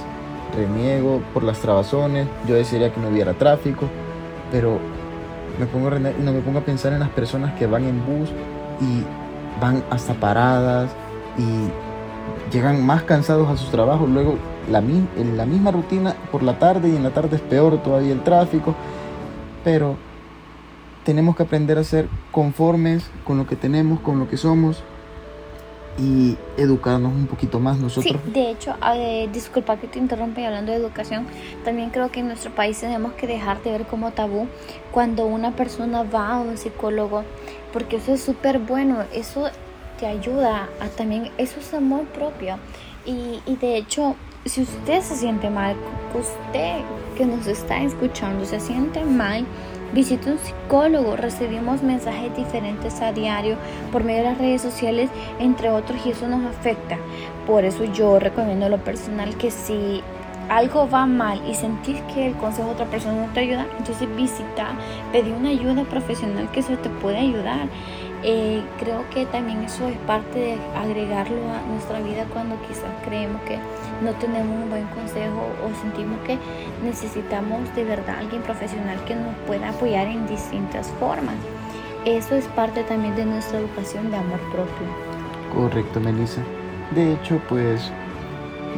reniego 0.56 1.20
por 1.34 1.42
las 1.42 1.58
trabazones, 1.58 2.26
yo 2.46 2.54
desearía 2.54 2.92
que 2.92 3.00
no 3.00 3.08
hubiera 3.08 3.34
tráfico, 3.34 3.86
pero 4.50 4.78
me 5.58 5.66
pongo 5.66 5.88
a 5.88 5.98
no 5.98 6.32
me 6.32 6.40
pongo 6.40 6.58
a 6.58 6.62
pensar 6.62 6.92
en 6.92 7.00
las 7.00 7.10
personas 7.10 7.54
que 7.54 7.66
van 7.66 7.84
en 7.84 8.04
bus 8.04 8.30
y 8.80 9.02
van 9.60 9.82
hasta 9.90 10.14
paradas 10.14 10.90
y 11.38 12.52
llegan 12.54 12.84
más 12.84 13.02
cansados 13.02 13.48
a 13.48 13.56
sus 13.56 13.70
trabajos, 13.70 14.08
luego 14.08 14.36
la, 14.70 14.78
en 14.78 15.36
la 15.36 15.46
misma 15.46 15.70
rutina 15.70 16.14
por 16.32 16.42
la 16.42 16.58
tarde 16.58 16.88
y 16.88 16.96
en 16.96 17.02
la 17.02 17.10
tarde 17.10 17.36
es 17.36 17.42
peor 17.42 17.82
todavía 17.82 18.12
el 18.12 18.22
tráfico, 18.22 18.74
pero 19.64 19.96
tenemos 21.04 21.36
que 21.36 21.42
aprender 21.42 21.78
a 21.78 21.84
ser 21.84 22.08
conformes 22.32 23.10
con 23.24 23.38
lo 23.38 23.46
que 23.46 23.56
tenemos, 23.56 24.00
con 24.00 24.18
lo 24.18 24.28
que 24.28 24.36
somos 24.36 24.82
y 25.98 26.36
educarnos 26.56 27.12
un 27.12 27.26
poquito 27.26 27.58
más 27.58 27.78
nosotros. 27.78 28.14
Sí, 28.24 28.30
de 28.30 28.50
hecho, 28.50 28.74
disculpa 29.32 29.76
que 29.78 29.86
te 29.86 29.98
interrumpa 29.98 30.40
y 30.40 30.44
hablando 30.44 30.72
de 30.72 30.78
educación, 30.78 31.26
también 31.64 31.90
creo 31.90 32.10
que 32.10 32.20
en 32.20 32.28
nuestro 32.28 32.50
país 32.50 32.78
tenemos 32.78 33.12
que 33.14 33.26
dejar 33.26 33.62
de 33.62 33.70
ver 33.70 33.86
como 33.86 34.10
tabú 34.10 34.46
cuando 34.92 35.26
una 35.26 35.52
persona 35.52 36.02
va 36.02 36.34
a 36.34 36.40
un 36.40 36.58
psicólogo, 36.58 37.24
porque 37.72 37.96
eso 37.96 38.14
es 38.14 38.22
súper 38.22 38.58
bueno, 38.58 39.04
eso 39.12 39.48
te 39.98 40.06
ayuda 40.06 40.68
a 40.80 40.88
también, 40.88 41.30
eso 41.38 41.60
es 41.60 41.72
amor 41.72 42.04
propio. 42.06 42.58
Y, 43.06 43.40
y 43.46 43.56
de 43.56 43.76
hecho, 43.76 44.16
si 44.44 44.62
usted 44.62 45.00
se 45.00 45.16
siente 45.16 45.48
mal, 45.48 45.76
usted 46.14 46.80
que 47.16 47.24
nos 47.24 47.46
está 47.46 47.82
escuchando 47.82 48.44
se 48.44 48.60
siente 48.60 49.02
mal, 49.04 49.46
Visita 49.93 50.31
un 50.31 50.38
psicólogo, 50.38 51.16
recibimos 51.16 51.83
mensajes 51.83 52.37
diferentes 52.37 53.00
a 53.00 53.12
diario 53.12 53.57
por 53.93 54.05
medio 54.05 54.25
de 54.25 54.31
las 54.31 54.38
redes 54.38 54.62
sociales, 54.62 55.09
entre 55.38 55.71
otros, 55.71 55.99
y 56.05 56.11
eso 56.11 56.28
nos 56.28 56.45
afecta. 56.45 56.99
Por 57.47 57.64
eso 57.64 57.85
yo 57.85 58.19
recomiendo 58.19 58.69
lo 58.69 58.78
personal 58.78 59.37
que 59.37 59.50
si 59.50 60.02
algo 60.49 60.88
va 60.88 61.07
mal 61.07 61.40
y 61.49 61.55
sentís 61.55 62.00
que 62.14 62.28
el 62.28 62.35
consejo 62.37 62.69
de 62.69 62.75
otra 62.75 62.87
persona 62.87 63.26
no 63.26 63.33
te 63.33 63.40
ayuda, 63.40 63.66
entonces 63.78 64.09
visita, 64.16 64.69
pedir 65.12 65.33
una 65.33 65.50
ayuda 65.50 65.85
profesional 65.85 66.50
que 66.50 66.61
eso 66.61 66.76
te 66.78 66.88
puede 66.88 67.19
ayudar. 67.19 67.69
Eh, 68.23 68.62
creo 68.78 69.08
que 69.11 69.26
también 69.26 69.62
eso 69.62 69.87
es 69.88 69.96
parte 69.99 70.38
de 70.38 70.58
agregarlo 70.75 71.37
a 71.52 71.61
nuestra 71.70 72.00
vida 72.00 72.25
cuando 72.32 72.56
quizás 72.66 72.90
creemos 73.04 73.40
que 73.42 73.58
no 74.02 74.12
tenemos 74.14 74.64
un 74.64 74.70
buen 74.70 74.87
consejo 74.87 75.49
o 75.64 75.80
sentimos 75.82 76.18
que 76.26 76.38
necesitamos 76.82 77.73
de 77.76 77.85
verdad 77.85 78.16
alguien 78.18 78.42
profesional 78.42 78.99
que 79.04 79.14
nos 79.14 79.35
pueda 79.46 79.68
apoyar 79.68 80.06
en 80.06 80.26
distintas 80.26 80.88
formas. 80.99 81.35
Eso 82.04 82.37
es 82.37 82.46
parte 82.49 82.85
también 82.85 83.14
de 83.16 83.26
nuestra 83.26 83.58
educación 83.58 84.11
de 84.11 84.16
amor 84.16 84.40
propio. 84.52 84.87
Correcto, 85.54 86.00
Melissa. 86.00 86.40
De 86.94 87.12
hecho, 87.14 87.40
pues 87.49 87.90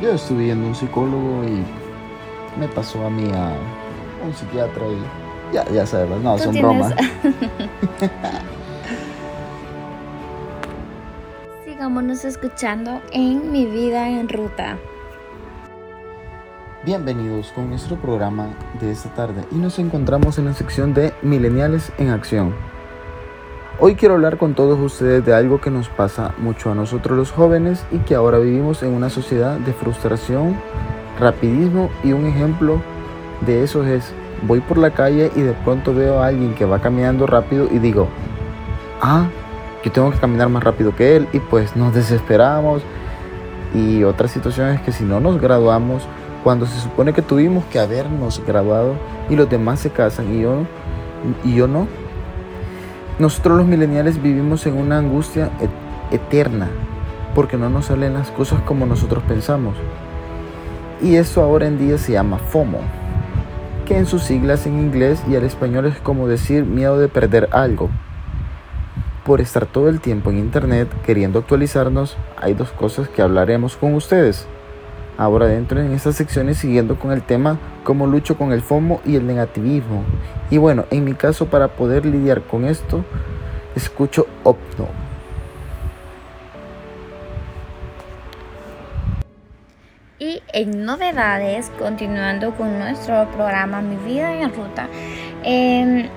yo 0.03 0.15
estuve 0.15 0.45
viendo 0.45 0.67
un 0.67 0.75
psicólogo 0.75 1.45
y 1.45 1.63
me 2.59 2.69
pasó 2.69 3.05
a 3.05 3.11
mí 3.11 3.31
a 3.35 3.53
un 4.25 4.35
psiquiatra 4.35 4.85
y 4.87 5.55
ya, 5.55 5.65
ya 5.71 5.87
sabes, 5.87 6.21
no, 6.23 6.39
son 6.39 6.55
bromas. 6.55 6.95
sigámonos 11.89 12.27
escuchando 12.27 13.01
en 13.13 13.51
Mi 13.51 13.65
vida 13.65 14.11
en 14.11 14.29
ruta. 14.29 14.77
Bienvenidos 16.85 17.51
con 17.53 17.71
nuestro 17.71 17.97
programa 17.97 18.51
de 18.79 18.91
esta 18.91 19.09
tarde 19.15 19.47
y 19.51 19.55
nos 19.55 19.79
encontramos 19.79 20.37
en 20.37 20.45
la 20.45 20.53
sección 20.53 20.93
de 20.93 21.15
Mileniales 21.23 21.91
en 21.97 22.11
Acción. 22.11 22.55
Hoy 23.81 23.95
quiero 23.95 24.17
hablar 24.17 24.37
con 24.37 24.55
todos 24.55 24.79
ustedes 24.79 25.25
de 25.25 25.33
algo 25.33 25.63
que 25.63 25.71
nos 25.71 25.89
pasa 25.89 26.35
mucho 26.37 26.71
a 26.71 26.75
nosotros 26.75 27.17
los 27.17 27.33
jóvenes 27.33 27.83
y 27.91 28.01
que 28.01 28.15
ahora 28.15 28.39
vivimos 28.39 28.83
en 28.83 28.93
una 28.93 29.09
sociedad 29.09 29.57
de 29.59 29.73
frustración, 29.73 30.61
rapidismo 31.19 31.89
y 32.05 32.13
un 32.13 32.27
ejemplo 32.27 32.83
de 33.47 33.63
eso 33.63 33.83
es, 33.87 34.13
voy 34.47 34.61
por 34.61 34.77
la 34.77 34.91
calle 34.91 35.33
y 35.35 35.41
de 35.41 35.55
pronto 35.65 35.95
veo 35.95 36.21
a 36.21 36.27
alguien 36.27 36.55
que 36.55 36.67
va 36.67 36.83
caminando 36.83 37.27
rápido 37.27 37.67
y 37.73 37.79
digo, 37.79 38.09
ah, 39.01 39.31
yo 39.85 39.93
tengo 39.93 40.11
que 40.11 40.19
caminar 40.19 40.49
más 40.49 40.63
rápido 40.65 40.95
que 40.95 41.17
él 41.17 41.29
y 41.33 41.39
pues 41.39 41.77
nos 41.77 41.95
desesperamos 41.95 42.83
y 43.75 44.03
otras 44.03 44.31
situaciones 44.31 44.81
que 44.81 44.93
si 44.93 45.05
no 45.05 45.21
nos 45.21 45.41
graduamos 45.41 46.03
cuando 46.43 46.67
se 46.67 46.81
supone 46.81 47.13
que 47.13 47.23
tuvimos 47.23 47.65
que 47.67 47.79
habernos 47.79 48.43
graduado 48.45 48.95
y 49.29 49.37
los 49.37 49.49
demás 49.49 49.81
se 49.81 49.91
casan 49.91 50.35
y 50.35 50.43
yo, 50.43 50.63
y 51.45 51.55
yo 51.55 51.69
no. 51.69 51.87
Nosotros 53.19 53.59
los 53.59 53.67
millennials 53.67 54.21
vivimos 54.23 54.67
en 54.67 54.79
una 54.79 54.99
angustia 54.99 55.51
eterna 56.11 56.69
porque 57.35 57.57
no 57.57 57.69
nos 57.69 57.87
salen 57.87 58.15
las 58.15 58.31
cosas 58.31 58.61
como 58.63 58.87
nosotros 58.87 59.23
pensamos. 59.29 59.77
Y 61.01 61.17
eso 61.17 61.43
ahora 61.43 61.67
en 61.67 61.79
día 61.79 61.99
se 61.99 62.13
llama 62.13 62.39
FOMO, 62.39 62.81
que 63.87 63.97
en 63.97 64.07
sus 64.07 64.25
siglas 64.25 64.67
en 64.67 64.79
inglés 64.79 65.23
y 65.29 65.37
al 65.37 65.45
español 65.45 65.87
es 65.87 65.99
como 66.01 66.27
decir 66.27 66.65
miedo 66.65 66.99
de 66.99 67.09
perder 67.09 67.49
algo 67.53 67.91
por 69.29 69.43
estar 69.43 69.67
todo 69.67 69.91
el 69.91 70.01
tiempo 70.01 70.31
en 70.31 70.39
internet 70.39 70.89
queriendo 71.05 71.41
actualizarnos, 71.41 72.17
hay 72.39 72.55
dos 72.55 72.71
cosas 72.71 73.11
que 73.11 73.21
hablaremos 73.21 73.77
con 73.77 73.93
ustedes. 73.93 74.47
Ahora 75.19 75.45
dentro 75.45 75.79
en 75.81 75.93
estas 75.93 76.17
secciones 76.17 76.57
siguiendo 76.57 76.99
con 76.99 77.13
el 77.13 77.21
tema 77.21 77.59
cómo 77.85 78.07
lucho 78.07 78.39
con 78.39 78.53
el 78.53 78.63
FOMO 78.63 79.03
y 79.05 79.17
el 79.17 79.27
negativismo. 79.27 80.03
Y 80.51 80.57
bueno, 80.57 80.87
en 80.91 81.05
mi 81.05 81.13
caso 81.13 81.45
para 81.45 81.69
poder 81.69 82.07
lidiar 82.07 82.41
con 82.41 82.65
esto, 82.65 83.05
escucho 83.77 84.27
Opno. 84.45 84.89
Y 90.19 90.43
en 90.55 90.87
novedades, 90.87 91.71
continuando 91.79 92.55
con 92.55 92.79
nuestro 92.79 93.31
programa 93.33 93.83
Mi 93.83 93.97
vida 94.11 94.33
en 94.33 94.55
ruta, 94.55 94.89
eh, 95.45 96.09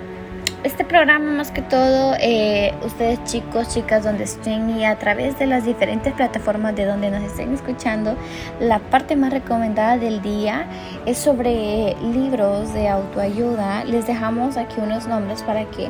este 0.64 0.86
programa 0.86 1.32
más 1.32 1.52
que 1.52 1.62
todo, 1.62 2.16
eh, 2.20 2.74
ustedes 2.86 3.24
chicos, 3.24 3.70
chicas, 3.70 4.04
donde 4.04 4.26
estén 4.26 4.70
y 4.70 4.86
a 4.86 4.98
través 5.00 5.40
de 5.40 5.48
las 5.48 5.66
diferentes 5.66 6.14
plataformas 6.14 6.76
de 6.76 6.86
donde 6.86 7.10
nos 7.10 7.24
estén 7.24 7.54
escuchando, 7.54 8.16
la 8.60 8.80
parte 8.80 9.16
más 9.16 9.32
recomendada 9.32 9.98
del 9.98 10.22
día 10.22 10.68
es 11.06 11.18
sobre 11.18 11.96
libros 12.02 12.74
de 12.74 12.90
autoayuda. 12.90 13.84
Les 13.86 14.06
dejamos 14.06 14.58
aquí 14.58 14.76
unos 14.80 15.08
nombres 15.08 15.42
para 15.42 15.66
que 15.66 15.90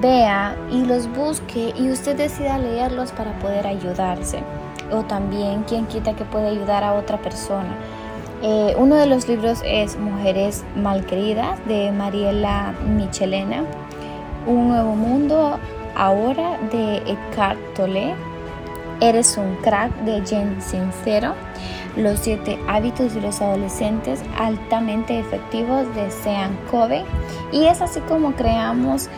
vea 0.00 0.56
y 0.70 0.84
los 0.84 1.10
busque 1.14 1.72
y 1.78 1.90
usted 1.90 2.16
decida 2.16 2.58
leerlos 2.58 3.12
para 3.12 3.32
poder 3.38 3.66
ayudarse. 3.66 4.40
O 4.90 5.04
también 5.04 5.62
quien 5.62 5.86
quita 5.86 6.14
que 6.14 6.24
puede 6.24 6.48
ayudar 6.48 6.84
a 6.84 6.92
otra 6.92 7.16
persona. 7.16 7.74
Eh, 8.42 8.74
uno 8.76 8.96
de 8.96 9.06
los 9.06 9.28
libros 9.28 9.62
es 9.64 9.96
Mujeres 9.96 10.64
Malqueridas 10.74 11.64
de 11.66 11.92
Mariela 11.92 12.74
Michelena. 12.84 13.64
Un 14.44 14.68
nuevo 14.68 14.96
mundo 14.96 15.60
ahora 15.94 16.58
de 16.72 16.96
Eckhart 17.06 17.58
Tolle. 17.74 18.14
Eres 19.00 19.36
un 19.36 19.54
crack 19.56 19.92
de 20.04 20.20
Jen 20.26 20.60
Sincero. 20.60 21.34
Los 21.96 22.20
siete 22.20 22.58
hábitos 22.66 23.14
de 23.14 23.20
los 23.20 23.40
adolescentes 23.40 24.24
altamente 24.36 25.20
efectivos 25.20 25.86
de 25.94 26.10
Sean 26.10 26.56
Covey. 26.72 27.04
Y 27.52 27.66
es 27.66 27.80
así 27.80 28.00
como 28.00 28.32
creamos 28.32 29.08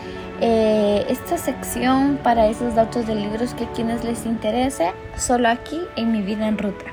eh, 0.41 1.05
esta 1.09 1.39
sección 1.39 2.19
para 2.21 2.45
esos 2.45 2.75
datos 2.75 3.07
de 3.07 3.15
libros 3.15 3.55
que 3.55 3.63
a 3.63 3.71
quienes 3.71 4.03
les 4.03 4.27
interese, 4.27 4.91
solo 5.17 5.47
aquí 5.49 5.81
en 5.95 6.11
Mi 6.11 6.21
Vida 6.21 6.47
en 6.47 6.59
Ruta. 6.59 6.85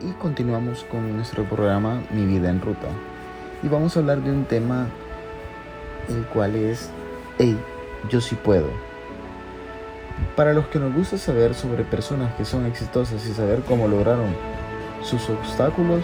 Y 0.00 0.12
continuamos 0.12 0.84
con 0.84 1.14
nuestro 1.14 1.44
programa 1.44 2.00
Mi 2.10 2.24
Vida 2.24 2.48
en 2.48 2.62
Ruta. 2.62 2.88
Y 3.62 3.68
vamos 3.68 3.96
a 3.96 4.00
hablar 4.00 4.22
de 4.22 4.30
un 4.30 4.44
tema 4.44 4.86
el 6.08 6.24
cual 6.26 6.56
es, 6.56 6.90
hey, 7.38 7.58
yo 8.08 8.20
sí 8.20 8.34
puedo. 8.34 8.68
Para 10.36 10.52
los 10.52 10.66
que 10.68 10.78
nos 10.78 10.94
gusta 10.94 11.18
saber 11.18 11.54
sobre 11.54 11.84
personas 11.84 12.34
que 12.34 12.44
son 12.44 12.66
exitosas 12.66 13.24
y 13.26 13.32
saber 13.32 13.60
cómo 13.66 13.88
lograron 13.88 14.34
sus 15.02 15.28
obstáculos, 15.30 16.02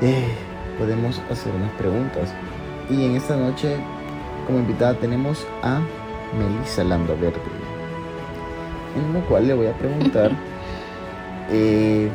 eh, 0.00 0.28
podemos 0.78 1.20
hacer 1.30 1.54
unas 1.54 1.72
preguntas. 1.72 2.34
Y 2.90 3.04
en 3.04 3.16
esta 3.16 3.36
noche, 3.36 3.76
como 4.46 4.58
invitada, 4.58 4.94
tenemos 4.94 5.46
a 5.62 5.80
Melissa 6.38 6.84
Lando 6.84 7.16
Verde, 7.16 7.40
en 8.96 9.12
lo 9.12 9.20
cual 9.26 9.46
le 9.46 9.54
voy 9.54 9.66
a 9.66 9.72
preguntar 9.74 10.32
eh, 11.50 12.10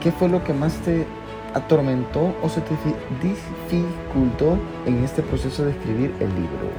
qué 0.00 0.12
fue 0.12 0.28
lo 0.28 0.42
que 0.42 0.52
más 0.52 0.74
te 0.78 1.06
atormentó 1.54 2.34
o 2.42 2.48
se 2.48 2.60
te 2.60 2.74
dificultó 3.22 4.58
en 4.86 5.04
este 5.04 5.22
proceso 5.22 5.64
de 5.64 5.72
escribir 5.72 6.14
el 6.20 6.28
libro? 6.34 6.70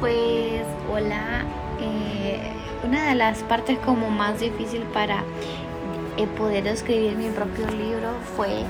Pues, 0.00 0.62
hola. 0.92 1.44
Eh, 1.80 2.40
una 2.86 3.08
de 3.08 3.14
las 3.14 3.38
partes 3.44 3.78
como 3.78 4.10
más 4.10 4.40
difícil 4.40 4.82
para 4.92 5.24
eh, 6.16 6.26
poder 6.38 6.66
escribir 6.66 7.16
mi 7.16 7.28
propio 7.30 7.66
libro 7.66 8.10
fue 8.36 8.64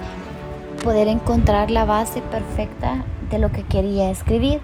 poder 0.83 1.09
encontrar 1.09 1.71
la 1.71 1.85
base 1.85 2.21
perfecta 2.23 3.05
de 3.31 3.39
lo 3.39 3.51
que 3.51 3.63
quería 3.63 4.11
escribir. 4.11 4.61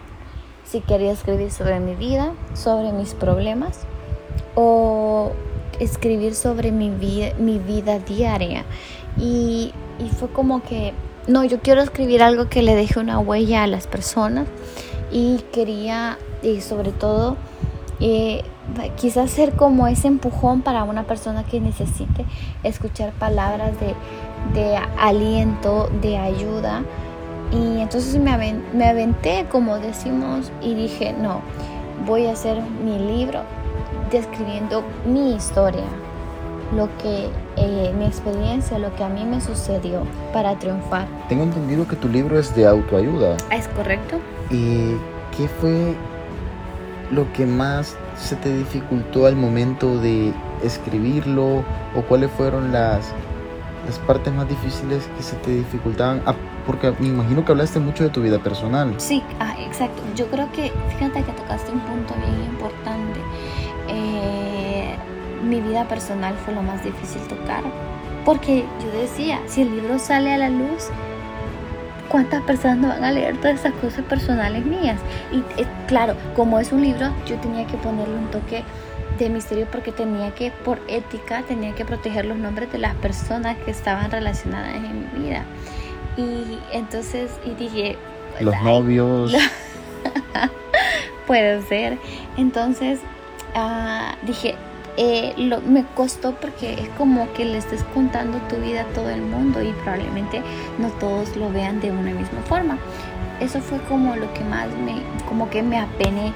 Si 0.65 0.81
quería 0.81 1.13
escribir 1.13 1.51
sobre 1.51 1.81
mi 1.81 1.95
vida, 1.95 2.33
sobre 2.55 2.93
mis 2.93 3.15
problemas 3.15 3.81
o 4.55 5.33
escribir 5.81 6.35
sobre 6.35 6.71
mi, 6.71 6.91
mi 6.91 7.59
vida 7.59 7.99
diaria. 7.99 8.65
Y 9.19 9.73
y 10.05 10.09
fue 10.09 10.29
como 10.29 10.63
que, 10.63 10.93
no, 11.27 11.45
yo 11.45 11.61
quiero 11.61 11.83
escribir 11.83 12.23
algo 12.23 12.49
que 12.49 12.63
le 12.63 12.75
deje 12.75 12.99
una 12.99 13.19
huella 13.19 13.65
a 13.65 13.67
las 13.67 13.87
personas 13.87 14.47
y 15.11 15.39
quería, 15.53 16.19
y 16.43 16.61
sobre 16.61 16.93
todo, 16.93 17.37
eh, 18.01 18.43
quizás 18.97 19.31
ser 19.31 19.53
como 19.53 19.87
ese 19.87 20.09
empujón 20.09 20.63
para 20.63 20.85
una 20.85 21.05
persona 21.05 21.45
que 21.45 21.61
necesite 21.61 22.25
escuchar 22.63 23.13
palabras 23.13 23.73
de, 23.81 23.95
de 24.55 24.77
aliento, 24.99 25.91
de 26.01 26.17
ayuda. 26.17 26.83
Y 27.53 27.81
entonces 27.81 28.17
me, 28.19 28.55
me 28.73 28.89
aventé, 28.89 29.47
como 29.51 29.79
decimos, 29.79 30.53
y 30.63 30.75
dije, 30.75 31.13
no, 31.13 31.41
voy 32.07 32.27
a 32.27 32.33
hacer 32.33 32.63
mi 32.63 32.99
libro 32.99 33.43
describiendo 34.11 34.83
mi 35.05 35.35
historia, 35.35 35.85
lo 36.75 36.89
que 36.99 37.29
eh, 37.57 37.93
mi 37.97 38.05
experiencia, 38.05 38.79
lo 38.79 38.95
que 38.95 39.05
a 39.05 39.09
mí 39.09 39.25
me 39.25 39.41
sucedió 39.41 40.03
para 40.33 40.59
triunfar. 40.59 41.07
Tengo 41.29 41.45
entendido 41.45 41.87
que 41.87 41.97
tu 41.97 42.09
libro 42.09 42.39
es 42.39 42.55
de 42.55 42.67
autoayuda. 42.67 43.37
¿Es 43.51 43.69
correcto? 43.69 44.21
¿Y 44.51 44.93
qué 45.37 45.49
fue 45.61 45.95
lo 47.11 47.31
que 47.33 47.47
más 47.47 47.97
se 48.17 48.37
te 48.37 48.57
dificultó 48.57 49.27
al 49.27 49.37
momento 49.37 49.99
de 49.99 50.33
escribirlo 50.63 51.65
o 51.97 52.03
cuáles 52.09 52.31
fueron 52.33 52.73
las, 52.73 53.13
las 53.87 53.99
partes 54.01 54.33
más 54.33 54.49
difíciles 54.49 55.09
que 55.17 55.23
se 55.23 55.37
te 55.37 55.51
dificultaban? 55.51 56.23
Ah, 56.27 56.35
porque 56.67 56.93
me 57.01 57.09
imagino 57.09 57.45
que 57.45 57.53
hablaste 57.53 57.81
mucho 57.81 58.05
de 58.05 58.11
tu 58.11 58.23
vida 58.23 58.39
personal. 58.39 58.95
Sí, 58.99 59.23
ah, 59.41 59.55
exacto. 59.59 60.03
Yo 60.15 60.27
creo 60.27 60.51
que, 60.53 60.73
fíjate 60.91 61.25
que 61.25 61.33
tocaste 61.33 61.73
un 61.73 61.81
punto 61.81 62.15
bien 62.15 62.45
importante. 62.51 63.21
Mi 65.43 65.61
vida 65.61 65.87
personal 65.89 66.35
fue 66.45 66.55
lo 66.55 66.63
más 66.63 66.83
difícil 66.85 67.23
tocar. 67.23 67.63
Porque 68.25 68.65
yo 68.81 69.01
decía, 69.01 69.41
si 69.47 69.63
el 69.63 69.75
libro 69.75 69.99
sale 69.99 70.35
a 70.35 70.39
la 70.39 70.51
luz, 70.51 70.89
¿cuántas 72.09 72.43
personas 72.43 72.79
no 72.79 72.89
van 72.89 73.05
a 73.05 73.13
leer 73.13 73.37
todas 73.39 73.61
esas 73.61 73.73
cosas 73.75 74.05
personales 74.05 74.65
mías? 74.65 74.99
Y 75.33 75.39
eh, 75.61 75.67
claro, 75.87 76.15
como 76.37 76.59
es 76.59 76.73
un 76.73 76.83
libro, 76.83 77.13
yo 77.27 77.37
tenía 77.37 77.67
que 77.67 77.77
ponerle 77.79 78.15
un 78.15 78.31
toque 78.31 78.63
de 79.19 79.29
misterio 79.31 79.67
porque 79.71 79.93
tenía 79.93 80.35
que, 80.35 80.51
por 80.51 80.81
ética, 80.89 81.43
tenía 81.43 81.75
que 81.75 81.85
proteger 81.85 82.27
los 82.27 82.39
nombres 82.39 82.71
de 82.73 82.79
las 82.79 82.95
personas 82.97 83.57
que 83.65 83.71
estaban 83.71 84.11
relacionadas 84.11 84.75
en 84.75 85.11
mi 85.13 85.25
vida. 85.25 85.45
Y 86.17 86.59
entonces, 86.73 87.31
y 87.45 87.55
dije... 87.55 87.97
Los 88.41 88.61
novios. 88.63 89.35
puede 91.27 91.63
ser. 91.63 91.97
Entonces, 92.37 92.99
uh, 93.55 94.27
dije, 94.27 94.57
eh, 94.97 95.35
lo, 95.37 95.61
me 95.61 95.85
costó 95.95 96.33
porque 96.33 96.75
es 96.75 96.89
como 96.91 97.33
que 97.33 97.45
le 97.45 97.59
estés 97.59 97.83
contando 97.95 98.39
tu 98.49 98.57
vida 98.57 98.83
a 98.83 98.85
todo 98.87 99.09
el 99.09 99.23
mundo 99.23 99.63
y 99.63 99.73
probablemente 99.85 100.43
no 100.79 100.89
todos 100.99 101.37
lo 101.37 101.51
vean 101.51 101.81
de 101.81 101.91
una 101.91 102.13
misma 102.13 102.41
forma. 102.43 102.79
Eso 103.41 103.61
fue 103.61 103.79
como 103.89 104.17
lo 104.17 104.33
que 104.35 104.45
más 104.45 104.69
me, 104.85 105.03
como 105.29 105.49
que 105.49 105.63
me 105.63 105.79
apené 105.79 106.33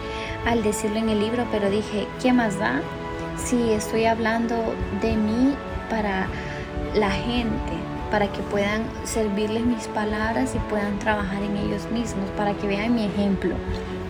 al 0.46 0.62
decirlo 0.62 0.98
en 0.98 1.10
el 1.10 1.20
libro, 1.20 1.46
pero 1.52 1.68
dije, 1.68 2.06
¿qué 2.22 2.32
más 2.32 2.58
da 2.58 2.80
si 3.36 3.72
estoy 3.72 4.06
hablando 4.06 4.56
de 5.02 5.16
mí 5.16 5.54
para 5.90 6.26
la 6.94 7.10
gente? 7.10 7.84
para 8.14 8.30
que 8.30 8.42
puedan 8.42 8.82
servirles 9.02 9.64
mis 9.64 9.88
palabras 9.88 10.54
y 10.54 10.58
puedan 10.70 11.00
trabajar 11.00 11.42
en 11.42 11.56
ellos 11.56 11.90
mismos, 11.90 12.30
para 12.36 12.52
que 12.52 12.68
vean 12.68 12.94
mi 12.94 13.06
ejemplo. 13.06 13.56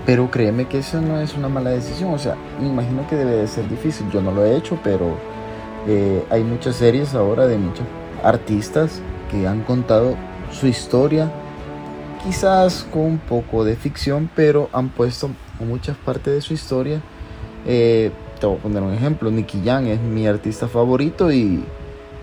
Pero 0.07 0.31
créeme 0.31 0.67
que 0.67 0.79
eso 0.79 1.01
no 1.01 1.21
es 1.21 1.35
una 1.35 1.49
mala 1.49 1.71
decisión, 1.71 2.13
o 2.13 2.19
sea, 2.19 2.37
me 2.61 2.69
imagino 2.69 3.07
que 3.09 3.17
debe 3.17 3.37
de 3.37 3.47
ser 3.47 3.69
difícil, 3.69 4.11
yo 4.11 4.21
no 4.21 4.33
lo 4.33 4.45
he 4.45 4.57
hecho, 4.57 4.79
pero 4.85 5.17
eh, 5.87 6.23
hay 6.31 6.45
muchas 6.45 6.77
series 6.77 7.15
ahora 7.15 7.47
de 7.47 7.57
muchos 7.57 7.87
artistas 8.23 9.01
que 9.31 9.47
han 9.47 9.63
contado 9.63 10.15
su 10.53 10.67
historia, 10.67 11.33
quizás 12.23 12.87
con 12.93 13.03
un 13.03 13.19
poco 13.19 13.65
de 13.65 13.77
ficción, 13.77 14.29
pero 14.35 14.69
han 14.73 14.91
puesto 14.91 15.31
muchas 15.59 15.97
partes 15.97 16.35
de 16.35 16.41
su 16.43 16.53
historia. 16.53 17.01
Eh, 17.67 18.13
te 18.39 18.47
voy 18.47 18.59
a 18.59 18.61
poner 18.61 18.83
un 18.83 18.93
ejemplo, 18.93 19.31
Nicky 19.31 19.63
Jam 19.65 19.87
es 19.87 20.01
mi 20.01 20.27
artista 20.27 20.69
favorito 20.69 21.33
y 21.33 21.65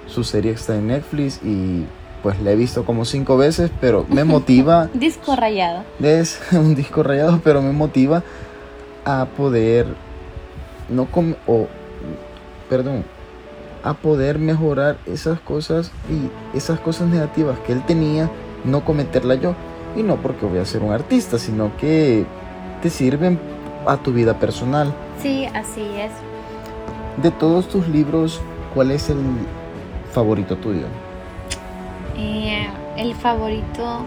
su 0.06 0.24
serie 0.24 0.52
está 0.52 0.76
en 0.76 0.88
Netflix 0.88 1.40
y 1.44 1.86
pues 2.22 2.40
la 2.42 2.52
he 2.52 2.56
visto 2.56 2.86
como 2.86 3.06
cinco 3.06 3.38
veces, 3.38 3.72
pero 3.80 4.06
me 4.10 4.24
motiva. 4.24 4.90
disco 4.94 5.36
rayado. 5.36 5.84
Es 6.02 6.40
un 6.52 6.76
disco 6.76 7.04
rayado, 7.04 7.42
pero 7.44 7.62
me 7.62 7.72
motiva 7.72 8.24
a 9.06 9.26
poder 9.36 9.88
no 10.90 11.06
com 11.06 11.34
o 11.48 11.68
perdón, 12.70 13.04
a 13.84 13.94
poder 13.94 14.40
mejorar 14.40 14.98
esas 15.06 15.40
cosas 15.40 15.92
y 16.10 16.58
esas 16.58 16.80
cosas 16.80 17.10
negativas 17.10 17.60
que 17.60 17.74
él 17.74 17.84
tenía, 17.86 18.30
no 18.64 18.86
cometerla 18.86 19.36
yo. 19.36 19.56
Y 19.96 20.04
no 20.04 20.16
porque 20.22 20.46
voy 20.46 20.60
a 20.60 20.66
ser 20.66 20.82
un 20.82 20.94
artista, 20.94 21.38
sino 21.38 21.76
que 21.76 22.26
te 22.82 22.90
sirven 22.90 23.38
a 23.86 23.98
tu 23.98 24.14
vida 24.14 24.40
personal. 24.40 24.94
Sí, 25.22 25.48
así 25.54 25.82
es. 25.98 26.12
De 27.22 27.30
todos 27.30 27.68
tus 27.68 27.90
libros, 27.90 28.40
¿cuál 28.74 28.92
es 28.92 29.10
el 29.10 29.18
favorito 30.14 30.56
tuyo? 30.56 30.86
Eh, 32.18 32.68
el 32.98 33.16
favorito 33.16 34.06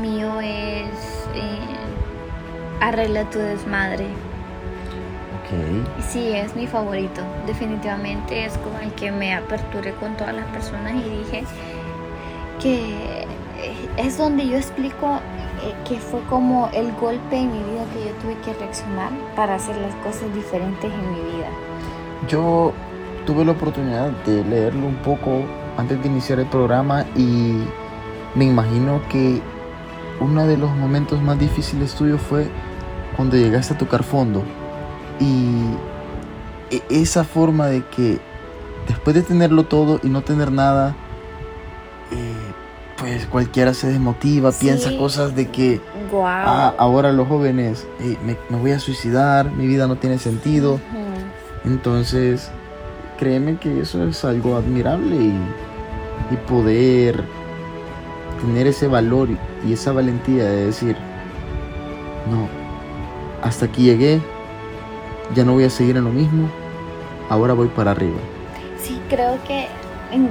mío 0.00 0.40
es 0.40 1.26
eh, 1.34 2.80
Arregla 2.80 3.24
tu 3.30 3.38
desmadre. 3.38 4.04
Ok. 4.04 6.02
Sí, 6.08 6.32
es 6.32 6.54
mi 6.54 6.66
favorito. 6.66 7.22
Definitivamente 7.46 8.44
es 8.44 8.58
como 8.58 8.78
el 8.80 8.92
que 8.92 9.10
me 9.10 9.34
aperturé 9.34 9.92
con 9.94 10.16
todas 10.16 10.34
las 10.34 10.46
personas 10.46 10.94
y 10.94 11.08
dije 11.08 11.44
que 12.60 13.26
es 13.96 14.18
donde 14.18 14.46
yo 14.46 14.56
explico 14.56 15.20
eh, 15.62 15.74
que 15.88 15.98
fue 15.98 16.20
como 16.24 16.68
el 16.72 16.92
golpe 16.92 17.36
en 17.36 17.50
mi 17.50 17.58
vida 17.58 17.84
que 17.92 18.08
yo 18.08 18.14
tuve 18.22 18.36
que 18.44 18.52
reaccionar 18.58 19.10
para 19.34 19.54
hacer 19.54 19.76
las 19.76 19.94
cosas 19.96 20.32
diferentes 20.34 20.92
en 20.92 21.10
mi 21.12 21.32
vida. 21.32 21.48
Yo 22.28 22.72
tuve 23.24 23.44
la 23.44 23.52
oportunidad 23.52 24.10
de 24.24 24.44
leerlo 24.44 24.86
un 24.86 24.96
poco 24.96 25.42
antes 25.76 26.02
de 26.02 26.08
iniciar 26.08 26.38
el 26.40 26.46
programa 26.46 27.04
y 27.16 27.62
me 28.34 28.44
imagino 28.44 29.00
que 29.08 29.40
uno 30.20 30.46
de 30.46 30.56
los 30.56 30.70
momentos 30.70 31.20
más 31.22 31.38
difíciles 31.38 31.94
tuyos 31.94 32.20
fue 32.20 32.48
cuando 33.16 33.36
llegaste 33.36 33.74
a 33.74 33.78
tocar 33.78 34.02
fondo. 34.02 34.42
Y 35.20 35.74
e-, 36.70 36.82
esa 36.90 37.24
forma 37.24 37.66
de 37.66 37.84
que 37.84 38.18
después 38.86 39.14
de 39.14 39.22
tenerlo 39.22 39.64
todo 39.64 40.00
y 40.02 40.08
no 40.08 40.22
tener 40.22 40.52
nada, 40.52 40.94
eh, 42.12 42.52
pues 42.98 43.26
cualquiera 43.26 43.74
se 43.74 43.88
desmotiva, 43.88 44.52
piensa 44.52 44.96
cosas 44.96 45.34
de 45.34 45.48
que 45.50 45.80
ah, 46.14 46.74
ahora 46.78 47.12
los 47.12 47.28
jóvenes 47.28 47.86
eh, 48.00 48.16
me, 48.24 48.58
voy 48.58 48.72
a 48.72 48.80
suicidar, 48.80 49.50
mi 49.50 49.66
vida 49.66 49.86
no 49.86 49.96
tiene 49.96 50.18
sentido. 50.18 50.80
Entonces, 51.64 52.50
créeme 53.16 53.56
que 53.56 53.80
eso 53.80 54.04
es 54.06 54.24
algo 54.24 54.56
admirable 54.56 55.16
y, 55.16 55.32
poder 56.48 57.22
tener 58.40 58.66
ese 58.66 58.88
valor 58.88 59.28
y 59.66 59.72
esa 59.72 59.92
valentía 59.92 60.44
de 60.44 60.66
decir, 60.66 60.96
no, 62.30 62.48
hasta 63.42 63.66
aquí 63.66 63.84
llegué, 63.84 64.20
ya 65.34 65.44
no 65.44 65.52
voy 65.52 65.64
a 65.64 65.70
seguir 65.70 65.96
en 65.96 66.04
lo 66.04 66.10
mismo, 66.10 66.48
ahora 67.28 67.54
voy 67.54 67.68
para 67.68 67.92
arriba. 67.92 68.18
Sí, 68.78 69.00
creo 69.08 69.38
que, 69.46 69.68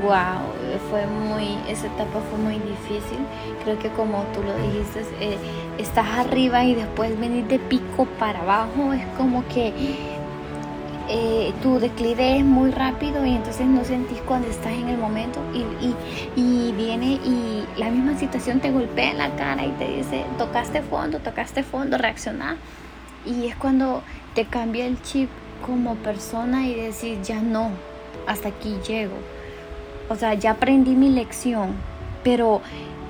wow, 0.03 0.41
fue 0.89 1.05
muy, 1.07 1.57
esa 1.69 1.87
etapa 1.87 2.19
fue 2.29 2.39
muy 2.39 2.55
difícil. 2.55 3.19
Creo 3.63 3.79
que 3.79 3.89
como 3.89 4.23
tú 4.33 4.41
lo 4.43 4.55
dijiste, 4.67 5.01
eh, 5.19 5.37
estás 5.77 6.07
arriba 6.17 6.63
y 6.63 6.75
después 6.75 7.17
venir 7.19 7.45
de 7.47 7.59
pico 7.59 8.05
para 8.19 8.41
abajo, 8.41 8.93
es 8.93 9.05
como 9.17 9.45
que 9.47 9.73
eh, 11.07 11.53
tu 11.61 11.79
declive 11.79 12.37
es 12.37 12.45
muy 12.45 12.71
rápido 12.71 13.25
y 13.25 13.35
entonces 13.35 13.67
no 13.67 13.83
sentís 13.85 14.19
cuando 14.21 14.47
estás 14.47 14.73
en 14.73 14.89
el 14.89 14.97
momento 14.97 15.39
y, 15.53 16.71
viene 16.71 17.13
y 17.23 17.63
la 17.77 17.89
misma 17.89 18.17
situación 18.17 18.59
te 18.59 18.71
golpea 18.71 19.11
en 19.11 19.17
la 19.17 19.35
cara 19.35 19.65
y 19.65 19.69
te 19.71 19.87
dice, 19.87 20.25
tocaste 20.37 20.81
fondo, 20.81 21.19
tocaste 21.19 21.63
fondo, 21.63 21.97
reaccionar. 21.97 22.57
Y 23.25 23.47
es 23.47 23.55
cuando 23.55 24.03
te 24.33 24.45
cambia 24.45 24.85
el 24.85 25.01
chip 25.01 25.29
como 25.65 25.95
persona 25.95 26.67
y 26.67 26.75
decir, 26.75 27.21
ya 27.21 27.41
no, 27.41 27.69
hasta 28.27 28.49
aquí 28.49 28.77
llego. 28.87 29.15
O 30.09 30.15
sea, 30.15 30.33
ya 30.33 30.51
aprendí 30.51 30.91
mi 30.91 31.09
lección, 31.09 31.75
pero, 32.23 32.61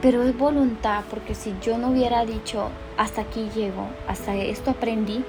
pero 0.01 0.23
es 0.23 0.37
voluntad, 0.37 1.03
porque 1.09 1.33
si 1.33 1.53
yo 1.61 1.77
no 1.77 1.89
hubiera 1.89 2.25
dicho, 2.25 2.69
hasta 2.97 3.21
aquí 3.21 3.49
llego, 3.55 3.87
hasta 4.07 4.35
esto 4.35 4.71
aprendí, 4.71 5.23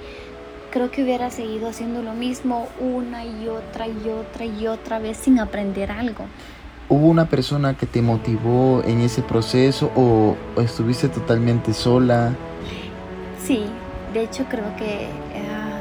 creo 0.77 0.91
que 0.91 1.03
hubiera 1.03 1.31
seguido 1.31 1.71
haciendo 1.71 2.03
lo 2.03 2.12
mismo 2.12 2.69
una 2.79 3.25
y 3.25 3.49
otra 3.49 3.87
y 3.89 4.11
otra 4.11 4.45
y 4.45 4.67
otra 4.67 4.99
vez 4.99 5.17
sin 5.17 5.39
aprender 5.39 5.91
algo. 5.91 6.27
¿Hubo 6.91 7.07
una 7.07 7.31
persona 7.31 7.73
que 7.79 7.87
te 7.87 8.03
motivó 8.03 8.83
en 8.85 9.01
ese 9.01 9.23
proceso 9.23 9.91
o, 9.97 10.37
estuviste 10.61 11.09
totalmente 11.09 11.73
sola? 11.73 12.35
Sí, 13.43 13.65
de 14.12 14.25
hecho 14.25 14.45
creo 14.51 14.77
que 14.77 15.09
ah, 15.51 15.81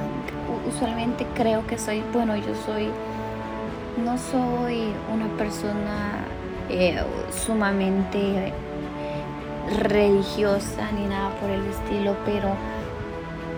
usualmente 0.73 1.27
creo 1.36 1.67
que 1.67 1.77
soy, 1.77 2.01
bueno, 2.13 2.38
yo 2.38 2.55
soy, 2.65 2.88
no 4.01 4.17
soy 4.17 4.93
una 5.13 5.27
persona 5.38 6.23
eh, 6.69 7.01
sumamente 7.45 8.53
religiosa 9.77 10.89
ni 10.93 11.05
nada 11.05 11.31
por 11.41 11.49
el 11.49 11.65
estilo, 11.65 12.15
pero 12.25 12.55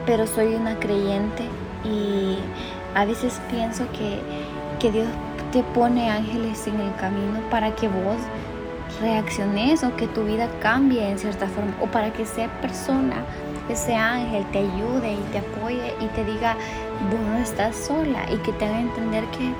pero 0.07 0.25
soy 0.25 0.55
una 0.55 0.79
creyente 0.79 1.43
y 1.83 2.37
a 2.95 3.05
veces 3.05 3.39
pienso 3.51 3.85
que, 3.91 4.19
Dios 4.89 5.07
te 5.51 5.63
pone 5.63 6.09
ángeles 6.09 6.65
en 6.67 6.79
el 6.79 6.95
camino 6.95 7.39
para 7.51 7.75
que 7.75 7.87
vos 7.87 8.17
reacciones 9.01 9.83
o 9.83 9.95
que 9.97 10.07
tu 10.07 10.23
vida 10.23 10.47
cambie 10.61 11.09
en 11.09 11.19
cierta 11.19 11.47
forma 11.47 11.73
o 11.81 11.87
para 11.87 12.13
que 12.13 12.23
esa 12.23 12.47
persona, 12.61 13.15
ese 13.67 13.95
ángel 13.95 14.45
te 14.51 14.59
ayude 14.59 15.13
y 15.13 15.31
te 15.31 15.39
apoye 15.39 15.93
y 15.99 16.05
te 16.07 16.23
diga, 16.23 16.55
vos 17.11 17.19
no 17.19 17.37
estás 17.37 17.75
sola 17.75 18.23
y 18.31 18.37
que 18.37 18.53
te 18.53 18.65
haga 18.65 18.79
entender 18.79 19.25
que 19.25 19.51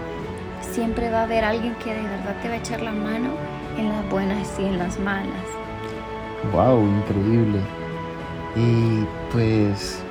siempre 0.71 1.11
va 1.11 1.21
a 1.21 1.23
haber 1.23 1.43
alguien 1.43 1.75
que 1.83 1.93
de 1.93 2.03
verdad 2.03 2.35
te 2.41 2.47
va 2.47 2.53
a 2.53 2.57
echar 2.57 2.81
la 2.81 2.91
mano 2.91 3.31
en 3.77 3.89
las 3.89 4.09
buenas 4.09 4.47
y 4.59 4.65
en 4.65 4.77
las 4.77 4.97
malas. 4.99 5.45
Wow, 6.53 6.83
increíble. 6.83 7.59
Y 8.55 9.03
pues 9.31 10.01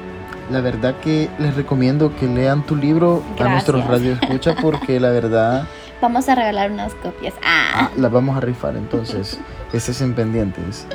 la 0.50 0.60
verdad 0.60 0.94
que 1.00 1.28
les 1.38 1.54
recomiendo 1.54 2.14
que 2.16 2.26
lean 2.26 2.64
tu 2.64 2.76
libro 2.76 3.22
a 3.38 3.48
nuestros 3.48 3.84
escucha 4.02 4.54
porque 4.60 5.00
la 5.00 5.10
verdad... 5.10 5.66
Vamos 6.00 6.28
a 6.28 6.34
regalar 6.34 6.70
unas 6.70 6.94
copias. 6.94 7.34
Ah. 7.42 7.70
ah 7.74 7.90
las 7.96 8.12
vamos 8.12 8.36
a 8.36 8.40
rifar, 8.40 8.76
entonces, 8.76 9.40
estén 9.72 10.12
pendientes. 10.12 10.86